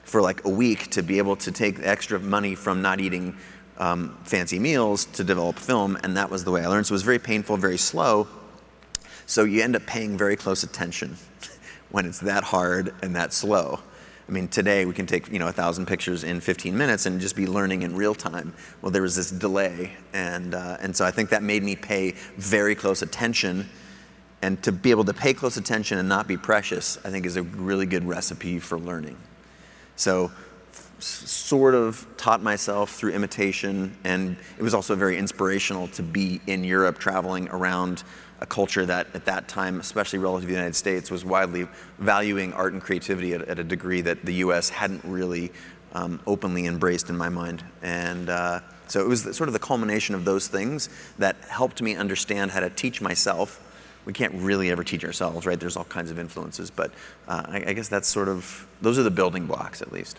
[0.04, 3.36] for like a week to be able to take extra money from not eating
[3.78, 6.86] um, fancy meals to develop film, and that was the way I learned.
[6.86, 8.28] So it was very painful, very slow.
[9.26, 11.16] So you end up paying very close attention
[11.90, 13.80] when it's that hard and that slow.
[14.30, 17.20] I mean, today we can take you know a thousand pictures in 15 minutes and
[17.20, 18.54] just be learning in real time.
[18.80, 22.12] Well, there was this delay, and uh, and so I think that made me pay
[22.36, 23.68] very close attention,
[24.40, 27.36] and to be able to pay close attention and not be precious, I think is
[27.36, 29.16] a really good recipe for learning.
[29.96, 30.30] So,
[31.00, 36.62] sort of taught myself through imitation, and it was also very inspirational to be in
[36.62, 38.04] Europe, traveling around
[38.40, 42.52] a culture that at that time, especially relative to the United States, was widely valuing
[42.54, 45.52] art and creativity at, at a degree that the US hadn't really
[45.92, 47.64] um, openly embraced in my mind.
[47.82, 51.82] And uh, so it was the, sort of the culmination of those things that helped
[51.82, 53.66] me understand how to teach myself.
[54.06, 55.60] We can't really ever teach ourselves, right?
[55.60, 56.92] There's all kinds of influences, but
[57.28, 60.18] uh, I, I guess that's sort of, those are the building blocks at least.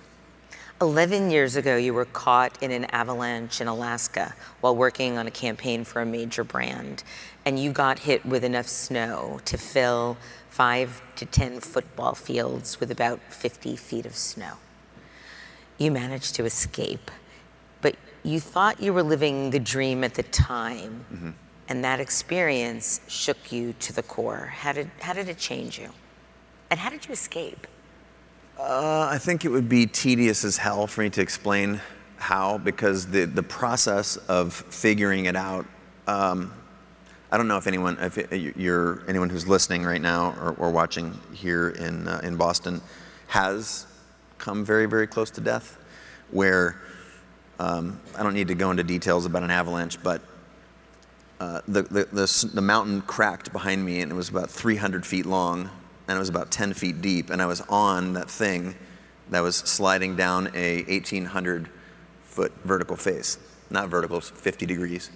[0.82, 5.32] 11 years ago, you were caught in an avalanche in Alaska while working on a
[5.32, 7.04] campaign for a major brand,
[7.46, 10.18] and you got hit with enough snow to fill
[10.50, 14.54] five to 10 football fields with about 50 feet of snow.
[15.78, 17.10] You managed to escape,
[17.82, 21.30] but you thought you were living the dream at the time, mm-hmm.
[21.70, 24.52] and that experience shook you to the core.
[24.54, 25.90] How did, how did it change you?
[26.70, 27.66] And how did you escape?
[28.60, 31.82] Uh, I think it would be tedious as hell for me to explain
[32.18, 35.66] how, because the, the process of figuring it out.
[36.06, 36.54] Um,
[37.32, 38.18] I don't know if anyone, if
[38.58, 42.82] you're anyone who's listening right now or, or watching here in uh, in Boston,
[43.28, 43.88] has
[44.38, 45.78] come very very close to death.
[46.32, 46.82] Where
[47.60, 50.22] um, I don't need to go into details about an avalanche, but
[51.40, 55.26] uh, the, the, the, the mountain cracked behind me and it was about 300 feet
[55.26, 55.70] long
[56.08, 58.76] and it was about 10 feet deep, and I was on that thing
[59.30, 61.70] that was sliding down a 1,800
[62.24, 63.38] foot vertical face,
[63.70, 65.10] not vertical, 50 degrees,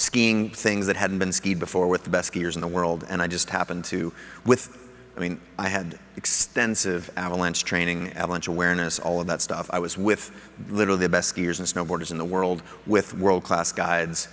[0.00, 3.20] skiing things that hadn't been skied before with the best skiers in the world, and
[3.20, 4.10] I just happened to,
[4.46, 9.68] with, I mean, I had extensive avalanche training, avalanche awareness, all of that stuff.
[9.70, 10.30] I was with
[10.70, 14.28] literally the best skiers and snowboarders in the world, with world-class guides,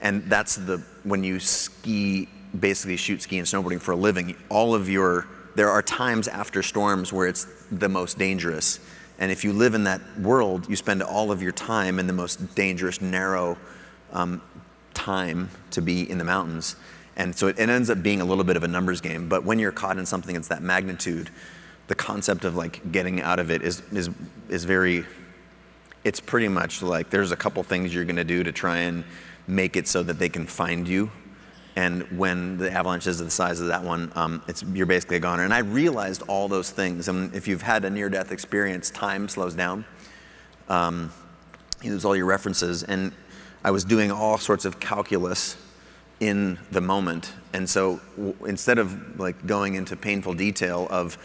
[0.00, 2.28] and that's the when you ski
[2.60, 5.26] basically shoot ski and snowboarding for a living all of your
[5.56, 8.78] there are times after storms where it's the most dangerous.
[9.18, 12.12] And if you live in that world, you spend all of your time in the
[12.12, 13.58] most dangerous, narrow
[14.12, 14.40] um,
[14.98, 16.76] time to be in the mountains.
[17.16, 19.28] And so it, it ends up being a little bit of a numbers game.
[19.28, 21.30] But when you're caught in something that's that magnitude,
[21.86, 24.10] the concept of like getting out of it is, is,
[24.48, 25.04] is very,
[26.04, 29.04] it's pretty much like there's a couple things you're going to do to try and
[29.46, 31.10] make it so that they can find you
[31.78, 35.20] and when the avalanche is the size of that one, um, it's, you're basically a
[35.20, 35.44] goner.
[35.44, 37.06] And I realized all those things.
[37.06, 39.84] And if you've had a near death experience, time slows down.
[40.68, 41.12] Um,
[41.80, 42.82] you lose all your references.
[42.82, 43.12] And
[43.64, 45.56] I was doing all sorts of calculus
[46.20, 47.32] in the moment.
[47.52, 51.18] And so w- instead of like going into painful detail of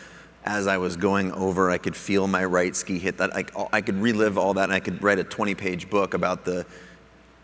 [0.46, 3.36] as I was going over, I could feel my right ski hit that.
[3.36, 6.44] I, I could relive all that and I could write a 20 page book about
[6.44, 6.66] the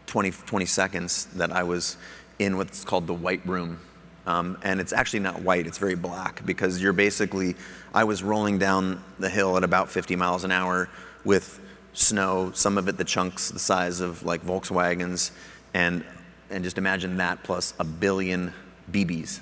[0.08, 1.98] 20, 20 seconds that I was
[2.40, 3.80] in what's called the white room.
[4.26, 7.56] Um, and it's actually not white, it's very black because you're basically,
[7.94, 10.90] I was rolling down the hill at about 50 miles an hour
[11.24, 11.60] with
[11.94, 15.32] snow, some of it the chunks the size of like Volkswagens,
[15.74, 16.04] And,
[16.50, 18.54] and just imagine that plus a billion
[18.92, 19.40] BBs,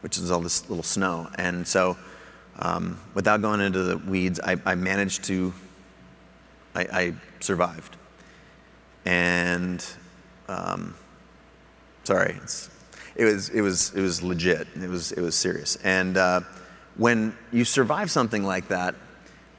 [0.00, 1.28] which is all this little snow.
[1.36, 1.96] And so,
[2.58, 5.52] um, without going into the weeds, I, I managed to,
[6.74, 7.96] I, I survived.
[9.04, 9.84] And,
[10.48, 10.94] um,
[12.04, 12.36] sorry,
[13.16, 14.68] it was, it, was, it was legit.
[14.74, 15.76] It was, it was serious.
[15.76, 16.40] And uh,
[16.96, 18.94] when you survive something like that,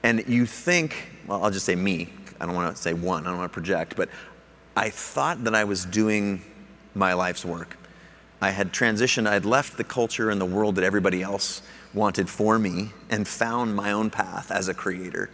[0.03, 2.09] and you think, well, I'll just say me,
[2.39, 4.09] I don't want to say one, I don't want to project, but
[4.75, 6.41] I thought that I was doing
[6.95, 7.77] my life's work.
[8.41, 11.61] I had transitioned, I'd left the culture and the world that everybody else
[11.93, 15.29] wanted for me and found my own path as a creator.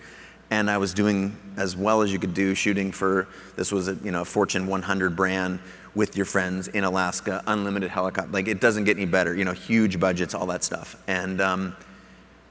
[0.52, 3.94] And I was doing as well as you could do, shooting for this was a
[4.04, 5.60] you know Fortune 100 brand
[5.96, 8.32] with your friends in Alaska, unlimited helicopter.
[8.32, 10.96] Like it doesn't get any better, you know, huge budgets, all that stuff.
[11.08, 11.76] And um,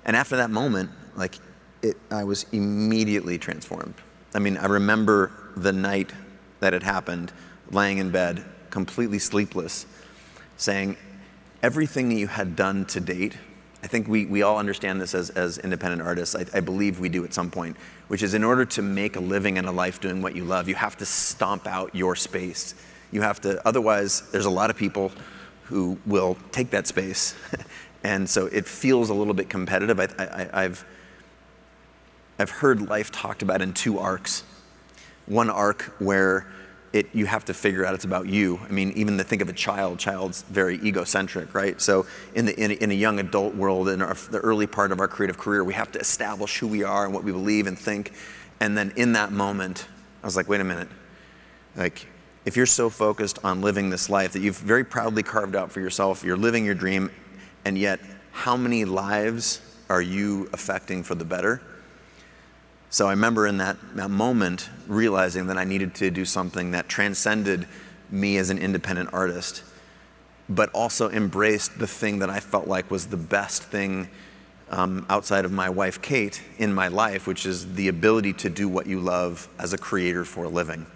[0.05, 1.35] and after that moment, like
[1.83, 3.95] it, I was immediately transformed.
[4.35, 6.13] I mean, I remember the night
[6.61, 7.33] that it happened,
[7.71, 9.87] laying in bed, completely sleepless,
[10.57, 10.97] saying,
[11.63, 13.37] everything that you had done to date,
[13.83, 16.35] I think we, we all understand this as, as independent artists.
[16.35, 17.77] I, I believe we do at some point,
[18.09, 20.69] which is in order to make a living and a life doing what you love,
[20.69, 22.75] you have to stomp out your space.
[23.13, 25.13] You have to, otherwise, there's a lot of people
[25.65, 27.35] who will take that space.
[28.05, 30.01] and so it feels a little bit competitive.
[30.01, 30.85] I, I, I've,
[32.39, 34.45] I've heard life talked about in two arcs.
[35.27, 36.47] One arc where
[36.93, 38.59] it, you have to figure out it's about you.
[38.67, 41.81] I mean, even to think of a child, child's very egocentric, right?
[41.81, 44.93] So in, the, in, a, in a young adult world, in our, the early part
[44.93, 47.67] of our creative career, we have to establish who we are and what we believe
[47.67, 48.13] and think.
[48.61, 49.87] And then in that moment,
[50.23, 50.89] I was like, wait a minute.
[51.77, 52.07] Like,
[52.45, 55.81] if you're so focused on living this life that you've very proudly carved out for
[55.81, 57.11] yourself, you're living your dream,
[57.65, 58.01] and yet
[58.33, 59.61] how many lives
[59.91, 61.61] are you affecting for the better?
[62.91, 66.89] So I remember in that, that moment realizing that I needed to do something that
[66.89, 67.67] transcended
[68.11, 69.63] me as an independent artist,
[70.49, 74.09] but also embraced the thing that I felt like was the best thing
[74.71, 78.69] um, outside of my wife, Kate, in my life, which is the ability to do
[78.69, 80.87] what you love as a creator for a living.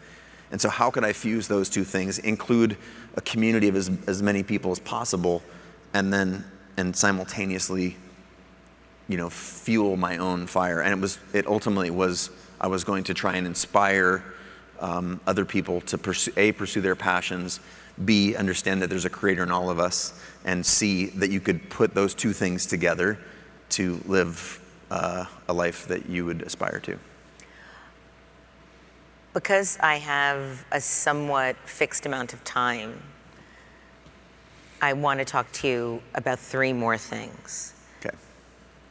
[0.50, 2.76] And so, how could I fuse those two things, include
[3.16, 5.42] a community of as, as many people as possible,
[5.94, 6.44] and then
[6.76, 7.96] and simultaneously
[9.08, 10.80] you know, fuel my own fire.
[10.80, 12.30] And it was, it ultimately was,
[12.60, 14.24] I was going to try and inspire
[14.80, 17.60] um, other people to pursue, A, pursue their passions,
[18.04, 21.70] B, understand that there's a creator in all of us, and C, that you could
[21.70, 23.18] put those two things together
[23.70, 26.98] to live uh, a life that you would aspire to.
[29.34, 33.02] Because I have a somewhat fixed amount of time,
[34.82, 37.71] I want to talk to you about three more things.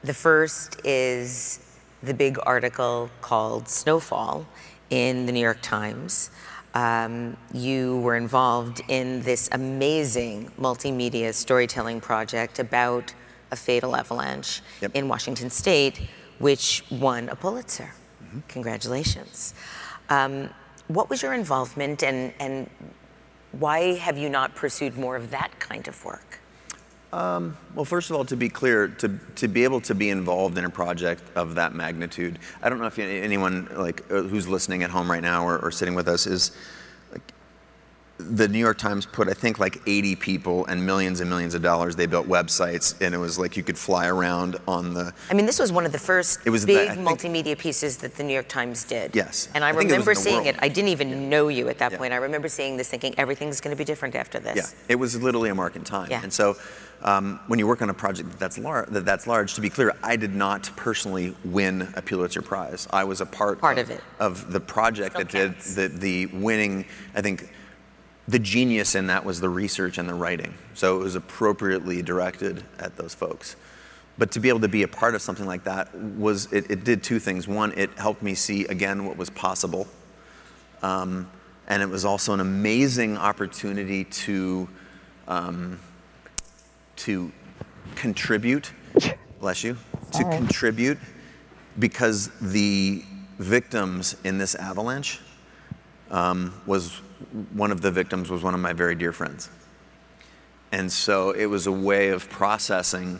[0.03, 1.59] The first is
[2.01, 4.47] the big article called Snowfall
[4.89, 6.31] in the New York Times.
[6.73, 13.13] Um, you were involved in this amazing multimedia storytelling project about
[13.51, 14.89] a fatal avalanche yep.
[14.95, 16.01] in Washington State,
[16.39, 17.91] which won a Pulitzer.
[18.23, 18.39] Mm-hmm.
[18.47, 19.53] Congratulations.
[20.09, 20.49] Um,
[20.87, 22.67] what was your involvement and, and
[23.51, 26.30] why have you not pursued more of that kind of work?
[27.13, 30.57] Um, well, first of all, to be clear, to, to be able to be involved
[30.57, 34.83] in a project of that magnitude, I don't know if anyone like uh, who's listening
[34.83, 36.51] at home right now or, or sitting with us is
[37.11, 37.33] like,
[38.17, 41.61] the New York Times put, I think, like 80 people and millions and millions of
[41.61, 41.97] dollars.
[41.97, 45.13] They built websites, and it was like you could fly around on the.
[45.29, 48.15] I mean, this was one of the first it was big the, multimedia pieces that
[48.15, 49.15] the New York Times did.
[49.15, 49.49] Yes.
[49.53, 50.55] And I, I remember it seeing it.
[50.59, 51.29] I didn't even yeah.
[51.29, 51.97] know you at that yeah.
[51.97, 52.13] point.
[52.13, 54.55] I remember seeing this, thinking everything's going to be different after this.
[54.55, 56.09] Yeah, it was literally a mark in time.
[56.09, 56.21] Yeah.
[56.23, 56.55] And so
[57.03, 59.95] um, when you work on a project that's, lar- that that's large, to be clear,
[60.03, 62.87] I did not personally win a Pulitzer Prize.
[62.91, 65.75] I was a part, part of, of it of the project Still that counts.
[65.75, 66.85] did the, the winning.
[67.15, 67.49] I think
[68.27, 70.53] the genius in that was the research and the writing.
[70.73, 73.55] So it was appropriately directed at those folks.
[74.17, 76.83] But to be able to be a part of something like that was it, it
[76.83, 77.47] did two things.
[77.47, 79.87] One, it helped me see again what was possible,
[80.83, 81.29] um,
[81.67, 84.67] and it was also an amazing opportunity to.
[85.27, 85.79] Um,
[86.97, 87.31] to
[87.95, 88.71] contribute,
[89.39, 89.77] bless you,
[90.13, 90.97] to contribute
[91.79, 93.03] because the
[93.39, 95.19] victims in this avalanche
[96.09, 97.01] um, was
[97.53, 99.49] one of the victims was one of my very dear friends.
[100.71, 103.19] And so it was a way of processing.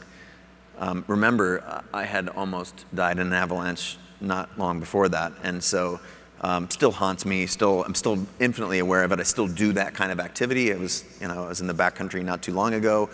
[0.80, 5.34] Um, remember, I had almost died in an avalanche not long before that.
[5.44, 6.00] And so
[6.42, 7.46] um, still haunts me.
[7.46, 9.20] Still, I'm still infinitely aware of it.
[9.20, 10.70] I still do that kind of activity.
[10.70, 13.10] It was, you know, I was in the backcountry not too long ago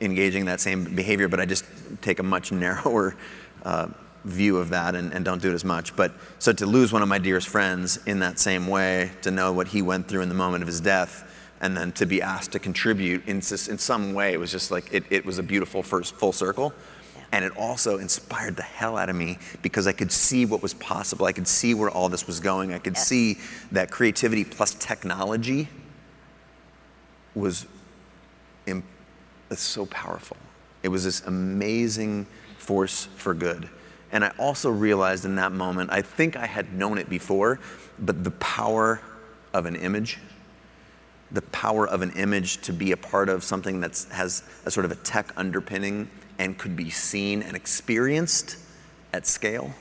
[0.00, 1.64] engaging that same behavior, but I just
[2.02, 3.16] take a much narrower
[3.64, 3.88] uh,
[4.24, 5.94] view of that and, and don't do it as much.
[5.94, 9.52] But so to lose one of my dearest friends in that same way, to know
[9.52, 12.52] what he went through in the moment of his death, and then to be asked
[12.52, 15.82] to contribute in, in some way, it was just like, it, it was a beautiful
[15.82, 16.72] first full circle.
[17.32, 20.74] And it also inspired the hell out of me because I could see what was
[20.74, 21.26] possible.
[21.26, 22.72] I could see where all this was going.
[22.72, 23.38] I could see
[23.72, 25.68] that creativity plus technology
[27.34, 27.66] was
[28.66, 28.84] imp-
[29.54, 30.36] so powerful.
[30.82, 32.26] It was this amazing
[32.58, 33.68] force for good.
[34.12, 37.58] And I also realized in that moment, I think I had known it before,
[37.98, 39.00] but the power
[39.52, 40.18] of an image,
[41.32, 44.84] the power of an image to be a part of something that has a sort
[44.84, 48.58] of a tech underpinning and could be seen and experienced
[49.12, 49.74] at scale.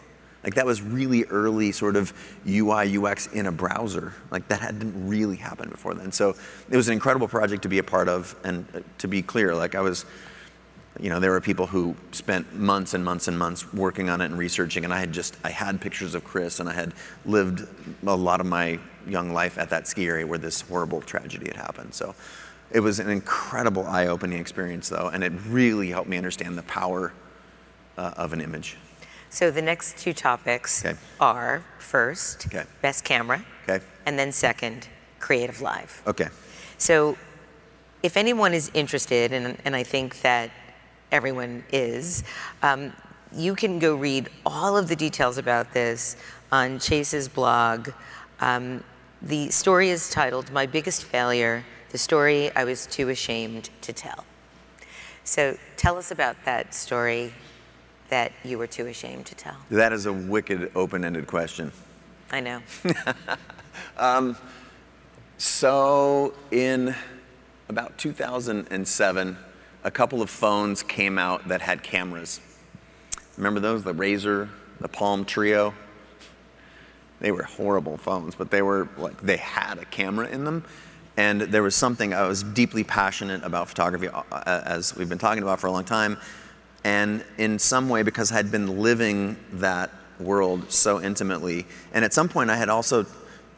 [0.46, 2.14] Like that was really early sort of
[2.48, 4.14] UI, UX in a browser.
[4.30, 6.12] Like that hadn't really happened before then.
[6.12, 6.36] So
[6.70, 8.36] it was an incredible project to be a part of.
[8.44, 10.06] And uh, to be clear, like I was
[11.00, 14.26] you know, there were people who spent months and months and months working on it
[14.26, 16.94] and researching, and I had just, I had pictures of Chris, and I had
[17.26, 17.68] lived
[18.08, 21.58] a lot of my young life at that ski area where this horrible tragedy had
[21.58, 21.94] happened.
[21.94, 22.16] So
[22.72, 27.12] it was an incredible eye-opening experience, though, and it really helped me understand the power
[27.98, 28.78] uh, of an image.
[29.36, 30.98] So the next two topics okay.
[31.20, 32.64] are first, okay.
[32.82, 33.84] best camera, okay.
[34.06, 34.88] and then second,
[35.20, 36.02] creative live.
[36.08, 36.30] Okay.
[36.78, 37.18] So
[38.02, 40.52] if anyone is interested, and, and I think that
[41.12, 42.24] everyone is.
[42.64, 42.94] Um,
[43.36, 46.16] you can go read all of the details about this
[46.54, 47.90] on Chase's blog.
[48.40, 48.86] Um,
[49.22, 54.24] the story is titled My Biggest Failure The Story I Was Too Ashamed to Tell.
[55.26, 57.34] So tell us about that story
[58.10, 59.56] that you were too ashamed to tell.
[59.72, 61.72] That is a wicked open ended question.
[62.32, 62.62] I know.
[63.98, 64.38] um,
[65.38, 66.96] so, in
[67.70, 69.38] about 2007,
[69.84, 72.40] a couple of phones came out that had cameras.
[73.38, 73.84] Remember those?
[73.84, 74.50] The Razr,
[74.80, 75.74] the Palm Treo.
[77.20, 80.64] They were horrible phones, but they were like, they had a camera in them.
[81.18, 85.18] And there was something, I was deeply passionate about photography, uh, uh, as we've been
[85.18, 86.18] talking about for a long time.
[86.86, 92.14] And in some way, because I had been living that world so intimately, and at
[92.14, 93.06] some point I had also,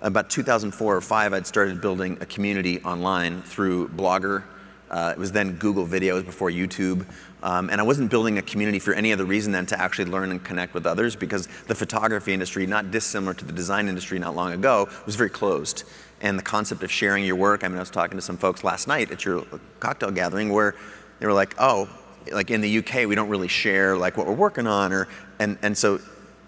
[0.02, 4.44] about 2004 or 5, I'd started building a community online through Blogger
[4.90, 7.06] uh, it was then Google Videos before YouTube.
[7.44, 10.32] Um, and I wasn't building a community for any other reason than to actually learn
[10.32, 14.36] and connect with others because the photography industry, not dissimilar to the design industry not
[14.36, 15.84] long ago, was very closed.
[16.22, 18.64] And the concept of sharing your work, I mean, I was talking to some folks
[18.64, 19.46] last night at your
[19.80, 20.74] cocktail gathering where
[21.20, 21.90] they were like, oh,
[22.32, 24.94] like in the UK, we don't really share like what we're working on.
[24.94, 25.08] Or,
[25.40, 26.00] and, and so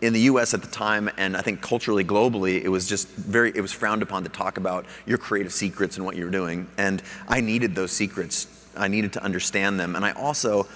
[0.01, 3.51] in the US at the time, and I think culturally, globally, it was just very,
[3.55, 6.67] it was frowned upon to talk about your creative secrets and what you were doing.
[6.77, 8.47] And I needed those secrets.
[8.77, 9.95] I needed to understand them.
[9.95, 10.67] And I also,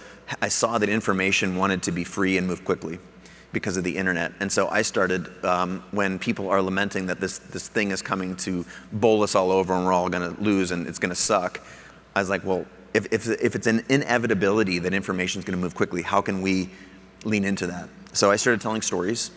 [0.41, 2.99] I saw that information wanted to be free and move quickly
[3.53, 4.33] because of the internet.
[4.39, 8.35] And so I started, um, when people are lamenting that this, this thing is coming
[8.37, 11.61] to bowl us all over and we're all gonna lose and it's gonna suck,
[12.15, 15.75] I was like, well, if, if, if it's an inevitability that information is gonna move
[15.75, 16.69] quickly, how can we
[17.25, 17.89] lean into that?
[18.13, 19.31] So I started telling stories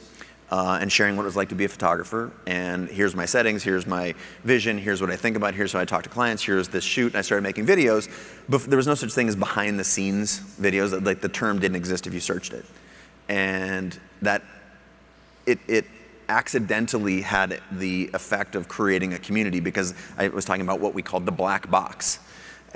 [0.51, 2.31] uh, and sharing what it was like to be a photographer.
[2.47, 5.85] And here's my settings, here's my vision, here's what I think about, here's how I
[5.85, 7.09] talk to clients, here's this shoot.
[7.09, 8.09] And I started making videos.
[8.49, 11.05] But there was no such thing as behind the scenes videos.
[11.05, 12.65] Like the term didn't exist if you searched it.
[13.29, 14.43] And that
[15.47, 15.87] it, it
[16.29, 21.03] accidentally had the effect of creating a community because I was talking about what we
[21.03, 22.21] called the black box.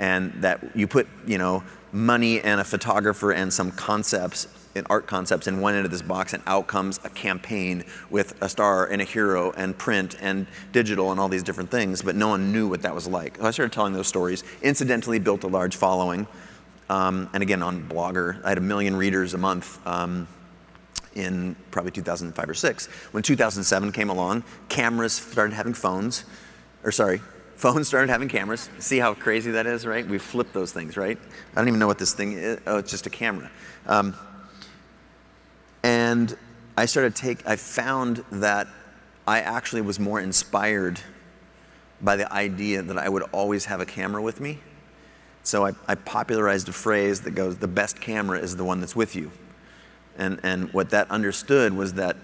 [0.01, 5.07] And that you put, you know, money and a photographer and some concepts and art
[5.07, 8.85] concepts in one end of this box, and out comes a campaign with a star
[8.87, 12.51] and a hero and print and digital and all these different things, but no one
[12.51, 13.37] knew what that was like.
[13.37, 16.27] So I started telling those stories, incidentally built a large following.
[16.89, 20.27] Um, and again, on Blogger, I had a million readers a month um,
[21.15, 22.85] in probably 2005 or 6.
[23.11, 26.25] When 2007 came along, cameras started having phones,
[26.83, 27.21] or sorry,
[27.61, 28.69] phones started having cameras.
[28.79, 30.05] See how crazy that is, right?
[30.05, 31.17] We flipped those things, right?
[31.51, 32.59] I don't even know what this thing is.
[32.65, 33.51] Oh, it's just a camera.
[33.85, 34.15] Um,
[35.83, 36.35] and
[36.75, 38.67] I started take I found that
[39.27, 40.99] I actually was more inspired
[42.01, 44.57] by the idea that I would always have a camera with me.
[45.43, 48.95] So I, I popularized a phrase that goes, the best camera is the one that's
[48.95, 49.31] with you.
[50.17, 52.17] And, and what that understood was that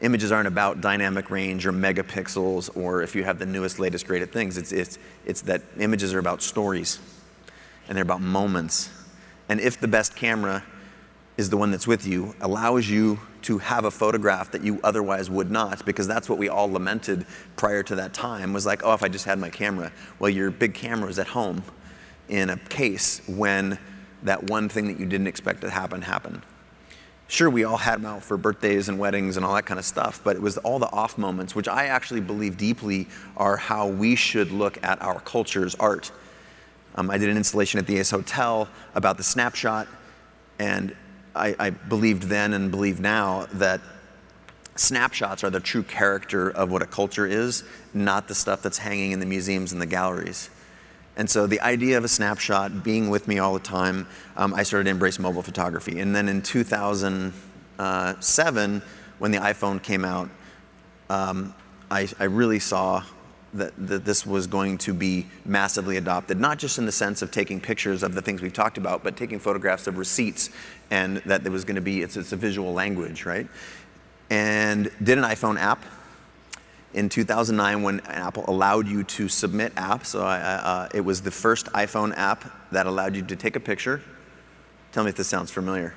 [0.00, 4.32] images aren't about dynamic range or megapixels or if you have the newest, latest, greatest
[4.32, 4.58] things.
[4.58, 6.98] It's, it's, it's that images are about stories
[7.88, 8.90] and they're about moments.
[9.48, 10.64] And if the best camera
[11.36, 15.28] is the one that's with you, allows you to have a photograph that you otherwise
[15.28, 17.26] would not, because that's what we all lamented
[17.56, 19.92] prior to that time was like, oh, if I just had my camera.
[20.18, 21.62] Well, your big camera is at home
[22.28, 23.78] in a case when
[24.22, 26.40] that one thing that you didn't expect to happen happened.
[27.28, 29.84] Sure, we all had them out for birthdays and weddings and all that kind of
[29.84, 33.88] stuff, but it was all the off moments, which I actually believe deeply are how
[33.88, 36.10] we should look at our culture's art.
[36.96, 39.88] Um, I did an installation at the Ace Hotel about the snapshot,
[40.58, 40.94] and
[41.34, 43.80] I, I believed then and believe now that
[44.76, 49.12] snapshots are the true character of what a culture is, not the stuff that's hanging
[49.12, 50.50] in the museums and the galleries.
[51.16, 54.64] And so the idea of a snapshot being with me all the time, um, I
[54.64, 56.00] started to embrace mobile photography.
[56.00, 58.82] And then in 2007,
[59.18, 60.28] when the iPhone came out,
[61.08, 61.54] um,
[61.90, 63.04] I, I, really saw
[63.52, 67.30] that, that, this was going to be massively adopted, not just in the sense of
[67.30, 70.50] taking pictures of the things we've talked about, but taking photographs of receipts,
[70.90, 73.46] and that there was going to be, it's, it's a visual language, right?
[74.30, 75.84] And did an iPhone app
[76.94, 80.06] in 2009 when Apple allowed you to submit apps.
[80.06, 83.60] So I, uh, it was the first iPhone app that allowed you to take a
[83.60, 84.00] picture.
[84.92, 85.94] Tell me if this sounds familiar.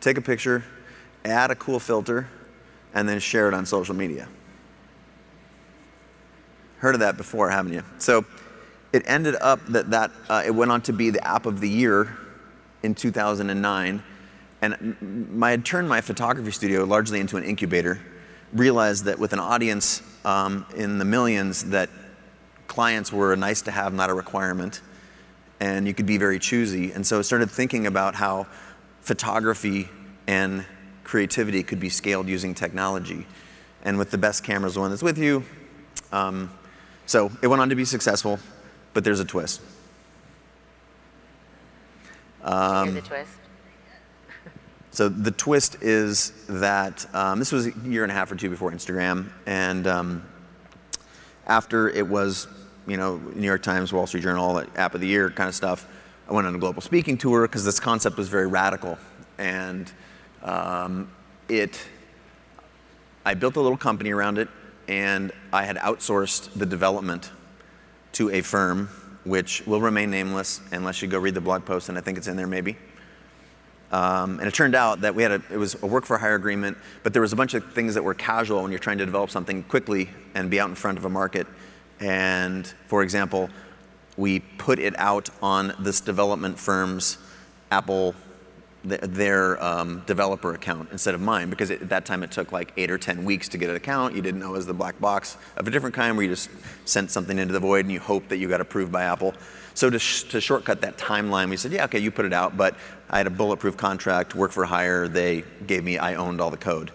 [0.00, 0.62] Take a picture,
[1.24, 2.28] add a cool filter,
[2.94, 4.28] and then share it on social media.
[6.78, 7.82] Heard of that before, haven't you?
[7.98, 8.24] So
[8.92, 11.68] it ended up that, that uh, it went on to be the app of the
[11.68, 12.16] year
[12.82, 14.02] in 2009.
[14.62, 18.00] And I had turned my photography studio largely into an incubator
[18.52, 21.88] realized that with an audience um, in the millions that
[22.66, 24.80] clients were nice to have, not a requirement,
[25.60, 26.92] and you could be very choosy.
[26.92, 28.46] And so I started thinking about how
[29.00, 29.88] photography
[30.26, 30.64] and
[31.04, 33.26] creativity could be scaled using technology.
[33.82, 35.44] And with the best camera the one that's with you.
[36.12, 36.50] Um,
[37.06, 38.38] so it went on to be successful,
[38.94, 39.60] but there's a twist.
[42.42, 43.32] Um, Here's a twist.
[44.92, 48.50] So the twist is that um, this was a year and a half or two
[48.50, 50.24] before Instagram, and um,
[51.46, 52.48] after it was,
[52.88, 55.54] you know, New York Times, Wall Street Journal, that app of the year kind of
[55.54, 55.86] stuff,
[56.28, 58.98] I went on a global speaking tour because this concept was very radical,
[59.38, 59.90] and
[60.42, 61.10] um,
[61.48, 61.80] it.
[63.24, 64.48] I built a little company around it,
[64.88, 67.30] and I had outsourced the development
[68.12, 68.88] to a firm,
[69.24, 72.26] which will remain nameless unless you go read the blog post, and I think it's
[72.26, 72.76] in there maybe.
[73.92, 76.36] Um, and it turned out that we had a, it was a work for hire
[76.36, 79.06] agreement, but there was a bunch of things that were casual when you're trying to
[79.06, 81.46] develop something quickly and be out in front of a market.
[81.98, 83.50] And for example,
[84.16, 87.18] we put it out on this development firm's
[87.70, 88.14] Apple,
[88.82, 92.72] their um, developer account instead of mine, because it, at that time it took like
[92.76, 94.14] eight or 10 weeks to get an account.
[94.14, 96.50] You didn't know it was the black box of a different kind where you just
[96.84, 99.34] sent something into the void and you hope that you got approved by Apple.
[99.74, 102.56] So to, sh- to shortcut that timeline, we said, yeah, okay, you put it out,
[102.56, 102.74] but
[103.12, 105.08] I had a bulletproof contract, work for hire.
[105.08, 106.92] They gave me, I owned all the code.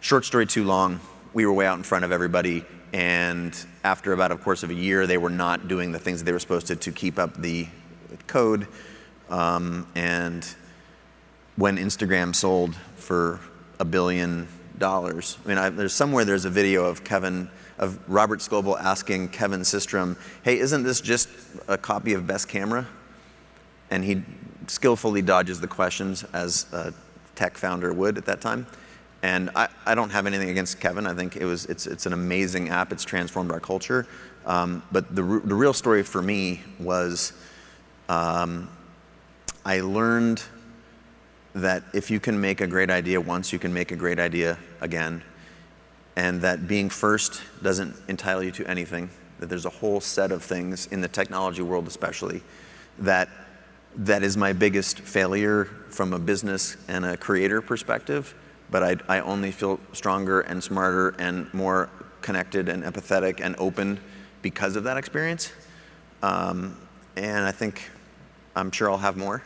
[0.00, 1.00] Short story too long.
[1.32, 4.74] We were way out in front of everybody, and after about a course of a
[4.74, 7.40] year, they were not doing the things that they were supposed to to keep up
[7.40, 7.66] the
[8.26, 8.66] code.
[9.30, 10.46] Um, and
[11.56, 13.40] when Instagram sold for
[13.80, 14.48] a billion
[14.78, 19.28] dollars, I mean, I, there's somewhere there's a video of Kevin of Robert Scoble asking
[19.28, 21.28] Kevin Systrom, hey, isn't this just
[21.68, 22.86] a copy of Best Camera?
[23.90, 24.22] And he
[24.70, 26.92] skillfully dodges the questions as a
[27.34, 28.66] tech founder would at that time.
[29.22, 31.06] And I, I don't have anything against Kevin.
[31.06, 32.92] I think it was, it's, it's an amazing app.
[32.92, 34.06] It's transformed our culture.
[34.44, 37.32] Um, but the, the real story for me was
[38.08, 38.70] um,
[39.64, 40.42] I learned
[41.54, 44.58] that if you can make a great idea once, you can make a great idea
[44.80, 45.22] again
[46.16, 50.42] and that being first doesn't entitle you to anything, that there's a whole set of
[50.42, 52.42] things in the technology world, especially,
[52.98, 53.28] that
[53.96, 58.34] that is my biggest failure from a business and a creator perspective.
[58.70, 61.88] But I, I only feel stronger and smarter and more
[62.20, 64.00] connected and empathetic and open
[64.42, 65.52] because of that experience.
[66.22, 66.76] Um,
[67.16, 67.90] and I think
[68.54, 69.42] I'm sure I'll have more.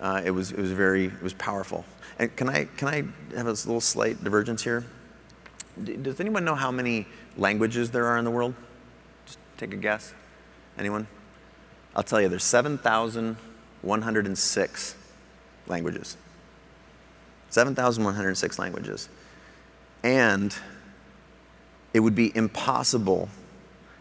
[0.00, 1.84] Uh, it was it was very it was powerful.
[2.18, 3.04] And can I can I
[3.36, 4.84] have a little slight divergence here?
[5.82, 7.06] Does anyone know how many
[7.36, 8.54] languages there are in the world?
[9.26, 10.14] Just take a guess.
[10.78, 11.06] Anyone?
[11.96, 12.44] I'll tell you, there's
[13.84, 14.96] 7,106
[15.66, 16.16] languages.
[17.50, 19.08] 7,106 languages.
[20.02, 20.54] And
[21.92, 23.28] it would be impossible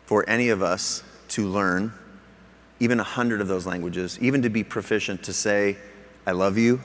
[0.05, 1.93] for any of us to learn
[2.79, 5.77] even a hundred of those languages, even to be proficient to say,
[6.25, 6.81] I love you,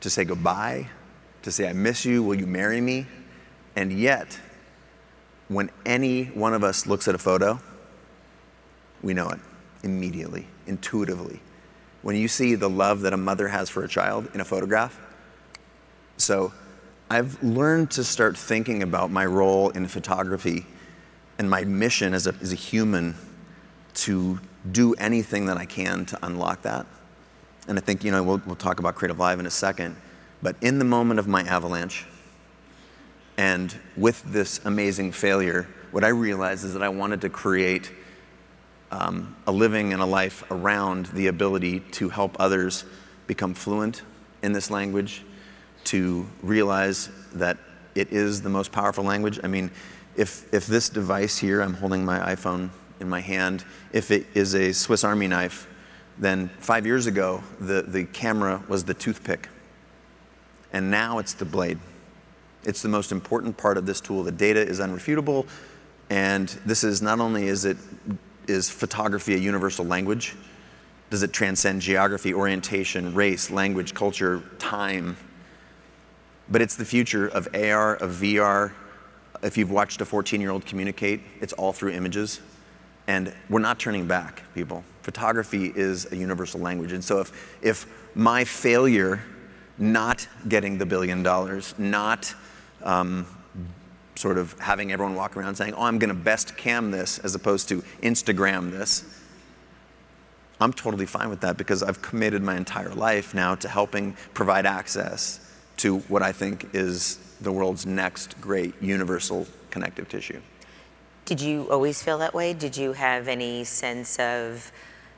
[0.00, 0.88] to say goodbye,
[1.42, 3.06] to say, I miss you, will you marry me?
[3.76, 4.38] And yet,
[5.48, 7.60] when any one of us looks at a photo,
[9.02, 9.38] we know it
[9.82, 11.40] immediately, intuitively.
[12.06, 14.96] When you see the love that a mother has for a child in a photograph.
[16.18, 16.52] So
[17.10, 20.66] I've learned to start thinking about my role in photography
[21.36, 23.16] and my mission as a, as a human
[23.94, 24.38] to
[24.70, 26.86] do anything that I can to unlock that.
[27.66, 29.96] And I think, you know, we'll, we'll talk about Creative Live in a second.
[30.42, 32.06] But in the moment of my avalanche,
[33.36, 37.90] and with this amazing failure, what I realized is that I wanted to create
[38.90, 42.84] um, a living and a life around the ability to help others
[43.26, 44.02] become fluent
[44.42, 45.22] in this language,
[45.84, 47.58] to realize that
[47.94, 49.40] it is the most powerful language.
[49.42, 49.70] I mean,
[50.16, 52.70] if, if this device here, I'm holding my iPhone
[53.00, 55.68] in my hand, if it is a Swiss Army knife,
[56.18, 59.48] then five years ago, the, the camera was the toothpick.
[60.72, 61.78] And now it's the blade.
[62.64, 64.22] It's the most important part of this tool.
[64.22, 65.46] The data is unrefutable.
[66.08, 67.76] And this is not only is it
[68.48, 70.34] is photography a universal language,
[71.10, 75.16] does it transcend geography, orientation, race, language, culture, time?
[76.48, 78.72] But it's the future of AR, of VR.
[79.42, 82.40] If you've watched a 14 year old communicate, it's all through images.
[83.06, 84.82] And we're not turning back, people.
[85.02, 86.92] Photography is a universal language.
[86.92, 87.86] And so if, if
[88.16, 89.22] my failure
[89.78, 92.34] not getting the billion dollars, not
[92.82, 93.26] um,
[94.16, 97.34] sort of having everyone walk around saying, oh, I'm going to best cam this as
[97.34, 99.04] opposed to Instagram this,
[100.60, 104.64] I'm totally fine with that because I've committed my entire life now to helping provide
[104.64, 105.40] access
[105.78, 110.40] to what I think is the world's next great universal connective tissue.
[111.26, 112.54] Did you always feel that way?
[112.54, 114.72] Did you have any sense of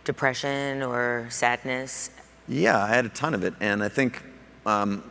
[0.05, 2.11] depression or sadness?
[2.49, 3.55] Yeah, I had a ton of it.
[3.61, 4.22] And I think
[4.66, 5.05] um,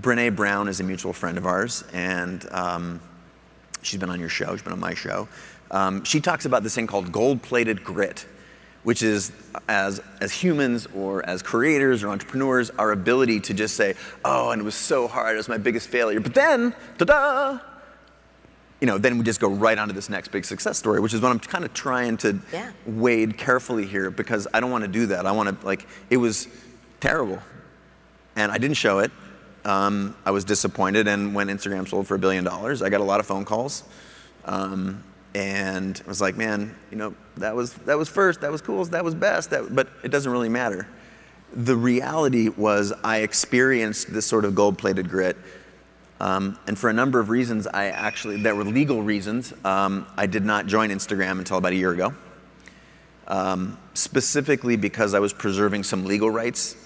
[0.00, 3.00] Brene Brown is a mutual friend of ours, and um,
[3.82, 5.28] she's been on your show, she's been on my show.
[5.70, 8.26] Um, she talks about this thing called gold plated grit,
[8.84, 9.32] which is
[9.68, 14.60] as, as humans or as creators or entrepreneurs, our ability to just say, oh, and
[14.60, 16.20] it was so hard, it was my biggest failure.
[16.20, 17.58] But then, ta da,
[18.80, 21.12] you know, then we just go right on to this next big success story, which
[21.12, 22.70] is what I'm kind of trying to yeah.
[22.86, 25.26] wade carefully here because I don't want to do that.
[25.26, 26.46] I want to, like, it was
[27.00, 27.40] terrible.
[28.36, 29.10] And I didn't show it.
[29.64, 31.08] Um, I was disappointed.
[31.08, 33.84] And when Instagram sold for a billion dollars, I got a lot of phone calls.
[34.44, 35.04] Um,
[35.34, 38.84] and I was like, man, you know, that was, that was first, that was cool,
[38.86, 40.88] that was best, that, but it doesn't really matter.
[41.54, 45.36] The reality was I experienced this sort of gold plated grit
[46.20, 50.26] um, and for a number of reasons, I actually, there were legal reasons, um, I
[50.26, 52.12] did not join Instagram until about a year ago.
[53.28, 56.76] Um, specifically because I was preserving some legal rights,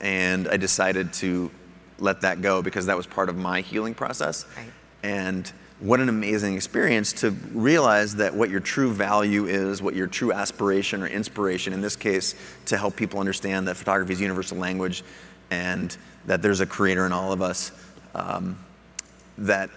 [0.00, 1.50] and I decided to
[1.98, 4.46] let that go because that was part of my healing process.
[4.56, 4.66] Right.
[5.02, 10.08] And what an amazing experience to realize that what your true value is, what your
[10.08, 12.34] true aspiration or inspiration, in this case,
[12.66, 15.04] to help people understand that photography is universal language
[15.50, 15.96] and
[16.26, 17.70] that there's a creator in all of us
[18.14, 18.58] um,
[19.38, 19.70] that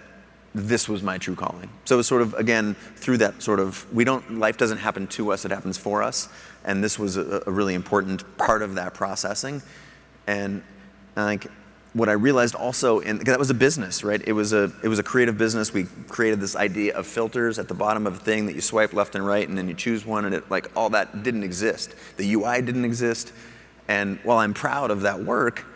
[0.54, 1.70] this was my true calling.
[1.84, 5.06] So it was sort of again through that sort of we don't life doesn't happen
[5.08, 6.28] to us; it happens for us,
[6.64, 9.62] and this was a, a really important part of that processing.
[10.26, 10.62] And
[11.16, 11.50] I think
[11.94, 14.22] what I realized also, in that was a business, right?
[14.26, 15.74] It was a it was a creative business.
[15.74, 18.94] We created this idea of filters at the bottom of a thing that you swipe
[18.94, 21.94] left and right, and then you choose one, and it like all that didn't exist.
[22.16, 23.32] The UI didn't exist,
[23.88, 25.66] and while I'm proud of that work,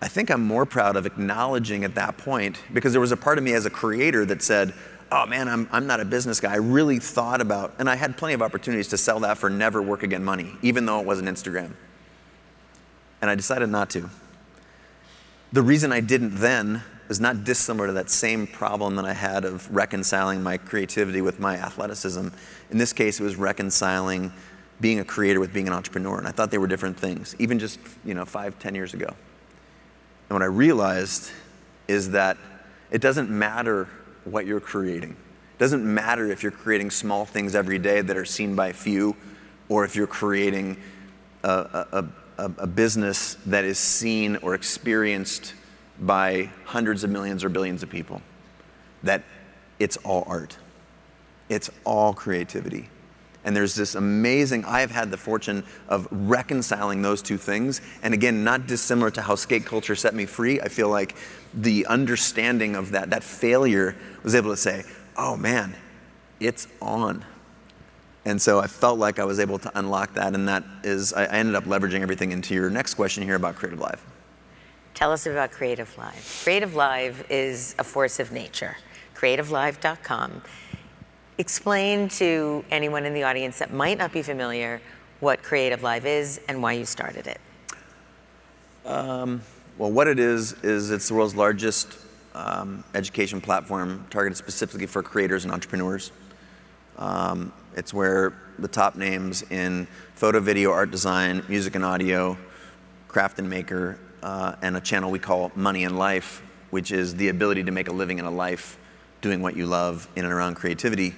[0.00, 3.36] I think I'm more proud of acknowledging at that point because there was a part
[3.36, 4.72] of me as a creator that said,
[5.12, 6.52] oh man, I'm, I'm not a business guy.
[6.52, 9.82] I really thought about, and I had plenty of opportunities to sell that for never
[9.82, 11.72] work again money, even though it wasn't Instagram.
[13.20, 14.08] And I decided not to.
[15.52, 19.44] The reason I didn't then is not dissimilar to that same problem that I had
[19.44, 22.28] of reconciling my creativity with my athleticism.
[22.70, 24.32] In this case, it was reconciling
[24.80, 26.18] being a creator with being an entrepreneur.
[26.18, 29.08] And I thought they were different things, even just, you know, five, ten years ago.
[29.08, 31.32] And what I realized
[31.88, 32.36] is that
[32.92, 33.88] it doesn't matter
[34.24, 35.10] what you're creating.
[35.10, 39.16] It doesn't matter if you're creating small things every day that are seen by few,
[39.68, 40.76] or if you're creating
[41.42, 42.08] a, a, a,
[42.58, 45.54] a business that is seen or experienced
[45.98, 48.22] by hundreds of millions or billions of people.
[49.02, 49.22] That
[49.78, 50.56] it's all art,
[51.48, 52.88] it's all creativity.
[53.42, 57.80] And there's this amazing, I have had the fortune of reconciling those two things.
[58.02, 60.60] And again, not dissimilar to how skate culture set me free.
[60.60, 61.16] I feel like
[61.54, 64.84] the understanding of that, that failure, was able to say,
[65.16, 65.74] oh man,
[66.38, 67.24] it's on.
[68.24, 70.34] And so I felt like I was able to unlock that.
[70.34, 73.80] And that is, I ended up leveraging everything into your next question here about Creative
[73.80, 74.02] Live.
[74.94, 76.40] Tell us about Creative Live.
[76.42, 78.76] Creative Live is a force of nature.
[79.14, 80.42] CreativeLive.com
[81.40, 84.78] Explain to anyone in the audience that might not be familiar
[85.20, 87.40] what Creative Live is and why you started it.
[88.84, 89.40] Um,
[89.78, 91.96] well, what it is, is it's the world's largest
[92.34, 96.12] um, education platform targeted specifically for creators and entrepreneurs.
[96.98, 102.36] Um, it's where the top names in photo, video, art design, music and audio,
[103.08, 107.28] craft and maker, uh, and a channel we call Money and Life, which is the
[107.28, 108.78] ability to make a living and a life
[109.20, 111.14] doing what you love in and around creativity.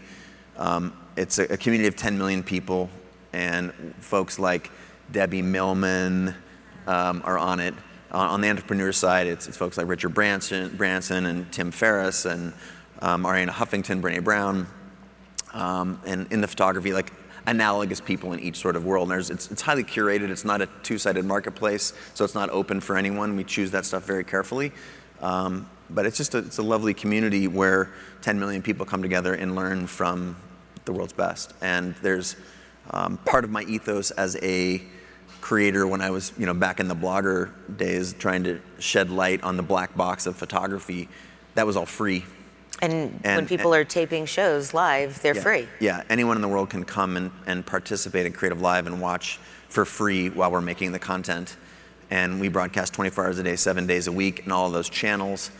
[0.57, 2.88] Um, it's a, a, community of 10 million people,
[3.32, 4.70] and folks like
[5.11, 6.34] Debbie Millman
[6.86, 7.74] um, are on it.
[8.12, 12.26] Uh, on the entrepreneur side, it's, it's, folks like Richard Branson, Branson and Tim Ferriss
[12.26, 12.53] and
[13.00, 14.66] um, Arianna Huffington, Brene Brown.
[15.53, 17.12] Um, and in the photography, like
[17.46, 19.11] analogous people in each sort of world.
[19.11, 20.30] And it's, it's highly curated.
[20.30, 23.36] It's not a two-sided marketplace, so it's not open for anyone.
[23.36, 24.72] We choose that stuff very carefully.
[25.20, 27.90] Um, but it's just a, it's a lovely community where
[28.22, 30.36] 10 million people come together and learn from
[30.84, 31.53] the world's best.
[31.61, 32.36] And there's
[32.90, 34.82] um, part of my ethos as a
[35.40, 39.42] creator when I was, you know, back in the blogger days, trying to shed light
[39.42, 41.09] on the black box of photography.
[41.55, 42.24] That was all free.
[42.83, 45.68] And, and when people and, are taping shows live, they're yeah, free.
[45.80, 49.39] Yeah, anyone in the world can come and, and participate in Creative Live and watch
[49.68, 51.57] for free while we're making the content.
[52.11, 54.91] And we broadcast 24 hours a day, seven days a week, in all of those
[54.91, 55.51] channels.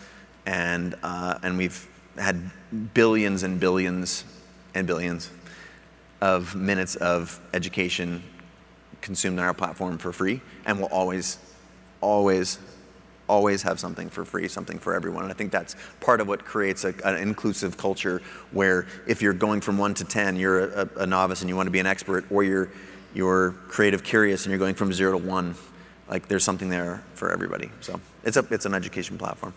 [0.47, 2.51] And, uh, and we've had
[2.93, 4.25] billions and billions
[4.75, 5.31] and billions
[6.20, 8.23] of minutes of education
[9.01, 11.39] consumed on our platform for free, and we'll always,
[12.01, 12.59] always,
[13.33, 15.22] always have something for free, something for everyone.
[15.22, 18.20] And I think that's part of what creates a, an inclusive culture
[18.51, 21.66] where if you're going from one to 10, you're a, a, novice and you want
[21.66, 22.68] to be an expert, or you're,
[23.14, 25.55] you're creative curious and you're going from zero to one,
[26.09, 27.70] like there's something there for everybody.
[27.80, 29.55] So it's, a, it's an education platform.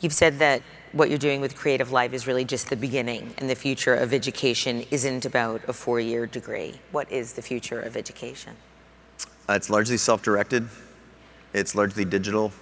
[0.00, 0.62] You've said that
[0.92, 4.14] what you're doing with Creative Live is really just the beginning, and the future of
[4.14, 6.80] education isn't about a four year degree.
[6.92, 8.54] What is the future of education?
[9.48, 10.66] Uh, it's largely self directed,
[11.52, 12.52] it's largely digital.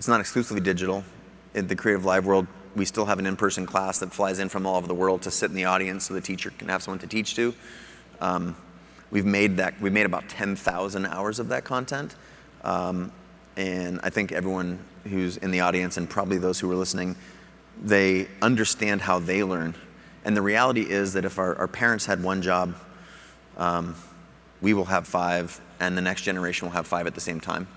[0.00, 1.04] It's not exclusively digital.
[1.52, 4.48] In the Creative Live world, we still have an in person class that flies in
[4.48, 6.82] from all over the world to sit in the audience so the teacher can have
[6.82, 7.54] someone to teach to.
[8.18, 8.56] Um,
[9.10, 12.14] we've made that, we made about 10,000 hours of that content.
[12.64, 13.12] Um,
[13.58, 17.14] and I think everyone who's in the audience and probably those who are listening,
[17.78, 19.74] they understand how they learn.
[20.24, 22.74] And the reality is that if our, our parents had one job,
[23.58, 23.94] um,
[24.62, 27.68] we will have five, and the next generation will have five at the same time.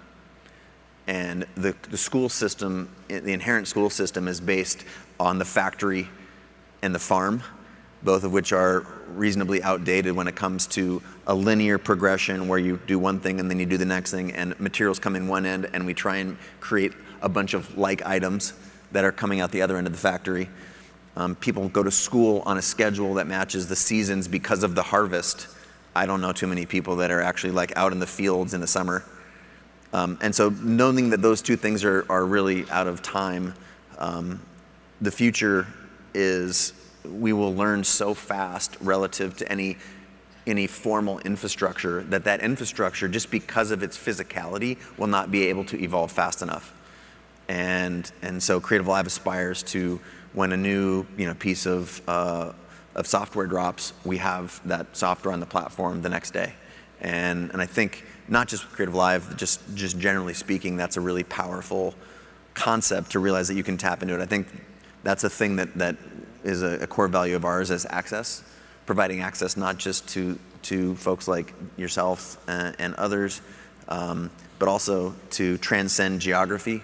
[1.08, 4.86] And the, the school system, the inherent school system, is based
[5.20, 6.08] on the factory
[6.82, 7.44] and the farm,
[8.02, 12.80] both of which are reasonably outdated when it comes to a linear progression where you
[12.88, 15.46] do one thing and then you do the next thing, and materials come in one
[15.46, 18.54] end, and we try and create a bunch of like items
[18.92, 20.50] that are coming out the other end of the factory.
[21.16, 24.84] Um, people go to school on a schedule that matches the seasons because of the
[24.84, 25.48] harvest.
[25.96, 28.62] I don't know too many people that are actually like out in the fields in
[28.62, 29.04] the summer.
[29.94, 33.54] Um, and so knowing that those two things are, are really out of time,
[34.00, 34.42] um,
[35.00, 35.68] the future
[36.14, 36.74] is
[37.06, 39.78] we will learn so fast relative to any
[40.46, 45.64] any formal infrastructure that that infrastructure just because of its physicality will not be able
[45.64, 46.74] to evolve fast enough.
[47.48, 50.02] And and so Creative Live aspires to
[50.34, 52.52] when a new you know piece of uh,
[52.96, 56.54] of software drops, we have that software on the platform the next day,
[57.00, 61.02] and and I think not just with Creative Live, just just generally speaking, that's a
[61.02, 61.94] really powerful
[62.54, 64.22] concept to realize that you can tap into it.
[64.22, 64.48] I think
[65.04, 65.98] that's a thing that that
[66.44, 68.44] is a, a core value of ours as access,
[68.86, 73.42] providing access not just to to folks like yourself and, and others,
[73.90, 76.82] um, but also to transcend geography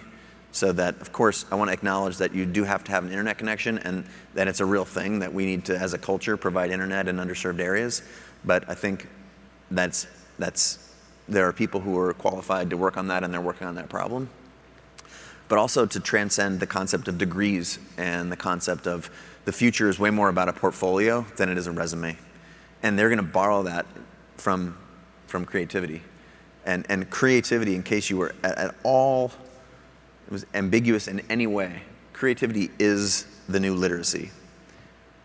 [0.52, 3.10] so that, of course, I want to acknowledge that you do have to have an
[3.10, 6.36] internet connection and that it's a real thing that we need to, as a culture,
[6.36, 8.02] provide internet in underserved areas.
[8.44, 9.08] But I think
[9.70, 10.06] that's,
[10.38, 10.89] that's,
[11.30, 13.88] there are people who are qualified to work on that and they're working on that
[13.88, 14.28] problem.
[15.48, 19.10] But also to transcend the concept of degrees and the concept of
[19.44, 22.16] the future is way more about a portfolio than it is a resume.
[22.82, 23.86] And they're going to borrow that
[24.36, 24.76] from,
[25.26, 26.02] from creativity.
[26.66, 29.32] And, and creativity, in case you were at, at all
[30.30, 31.82] it was ambiguous in any way.
[32.12, 34.30] Creativity is the new literacy.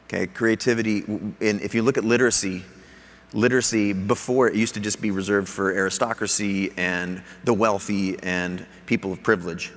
[0.07, 1.03] Okay, creativity,
[1.41, 2.63] and if you look at literacy,
[3.35, 9.11] literacy before it used to just be reserved for aristocracy and the wealthy and people
[9.11, 9.71] of privilege.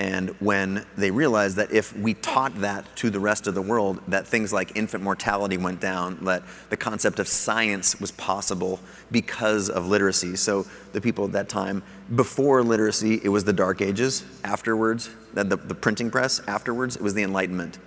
[0.00, 4.00] And when they realized that if we taught that to the rest of the world,
[4.06, 8.78] that things like infant mortality went down, that the concept of science was possible
[9.10, 10.36] because of literacy.
[10.36, 11.82] So the people at that time,
[12.14, 14.24] before literacy, it was the Dark Ages.
[14.44, 16.40] Afterwards, the, the printing press.
[16.46, 17.78] Afterwards, it was the Enlightenment.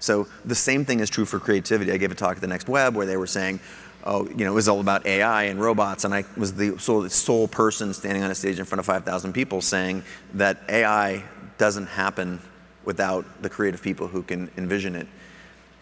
[0.00, 1.92] So the same thing is true for creativity.
[1.92, 3.60] I gave a talk at the Next Web where they were saying,
[4.04, 7.08] oh, you know, it was all about AI and robots, and I was the sole,
[7.08, 10.02] sole person standing on a stage in front of 5,000 people saying
[10.34, 11.22] that AI
[11.58, 12.40] doesn't happen
[12.84, 15.06] without the creative people who can envision it.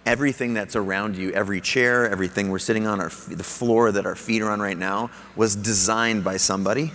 [0.06, 4.16] Everything that's around you, every chair, everything we're sitting on, our, the floor that our
[4.16, 6.92] feet are on right now, was designed by somebody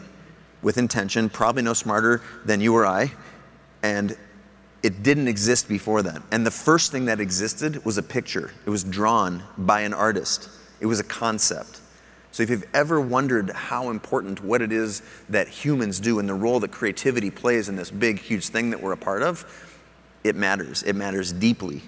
[0.62, 3.12] with intention, probably no smarter than you or I,
[3.84, 4.18] and
[4.82, 6.22] it didn't exist before then.
[6.32, 8.52] And the first thing that existed was a picture.
[8.66, 10.50] It was drawn by an artist.
[10.84, 11.80] It was a concept.
[12.34, 16.34] So if you've ever wondered how important what it is that humans do and the
[16.34, 19.46] role that creativity plays in this big, huge thing that we're a part of,
[20.26, 20.84] it matters.
[20.84, 21.84] It matters deeply.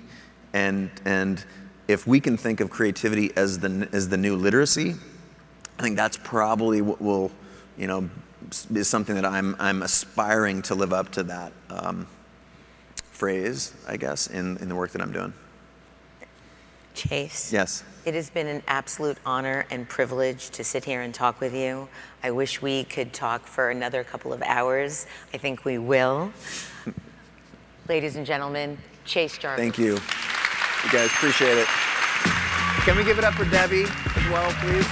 [0.53, 1.43] And, and
[1.89, 4.95] if we can think of creativity as the, as the new literacy,
[5.77, 7.33] I think that's probably what will,
[7.77, 8.09] you know,
[8.73, 12.07] is something that I'm, I'm aspiring to live up to that um,
[13.11, 15.33] phrase, I guess, in, in the work that I'm doing.
[16.93, 17.51] Chase.
[17.51, 17.83] Yes.
[18.05, 21.87] It has been an absolute honor and privilege to sit here and talk with you.
[22.21, 25.07] I wish we could talk for another couple of hours.
[25.33, 26.31] I think we will.
[27.89, 29.59] Ladies and gentlemen, Chase Jarvis.
[29.59, 29.93] Thank you.
[29.93, 31.65] You guys appreciate it.
[32.85, 34.85] Can we give it up for Debbie as well, please?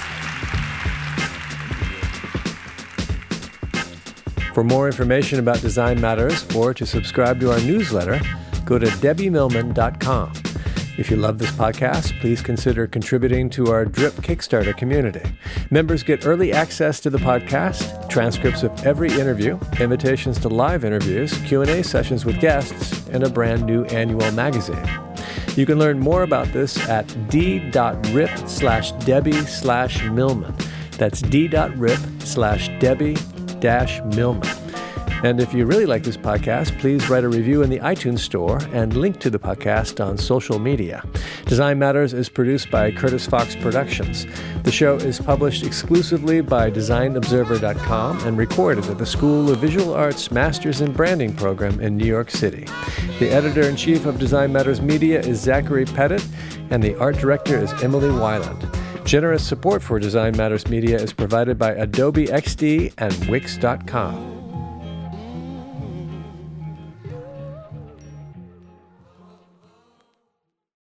[4.52, 8.20] For more information about Design Matters or to subscribe to our newsletter,
[8.64, 10.32] go to debbiemillman.com.
[10.96, 15.22] If you love this podcast, please consider contributing to our Drip Kickstarter community.
[15.72, 21.36] Members get early access to the podcast, transcripts of every interview, invitations to live interviews,
[21.38, 24.88] Q&A sessions with guests, and a brand new annual magazine.
[25.56, 30.54] You can learn more about this at d.rip slash Debbie slash Millman.
[30.96, 33.16] That's d.rip slash Debbie
[33.58, 34.63] dash Millman.
[35.24, 38.58] And if you really like this podcast, please write a review in the iTunes Store
[38.74, 41.02] and link to the podcast on social media.
[41.46, 44.26] Design Matters is produced by Curtis Fox Productions.
[44.64, 50.30] The show is published exclusively by DesignObserver.com and recorded at the School of Visual Arts
[50.30, 52.66] Masters in Branding program in New York City.
[53.18, 56.22] The editor in chief of Design Matters Media is Zachary Petit,
[56.68, 58.70] and the art director is Emily Weiland.
[59.06, 64.43] Generous support for Design Matters Media is provided by Adobe XD and Wix.com.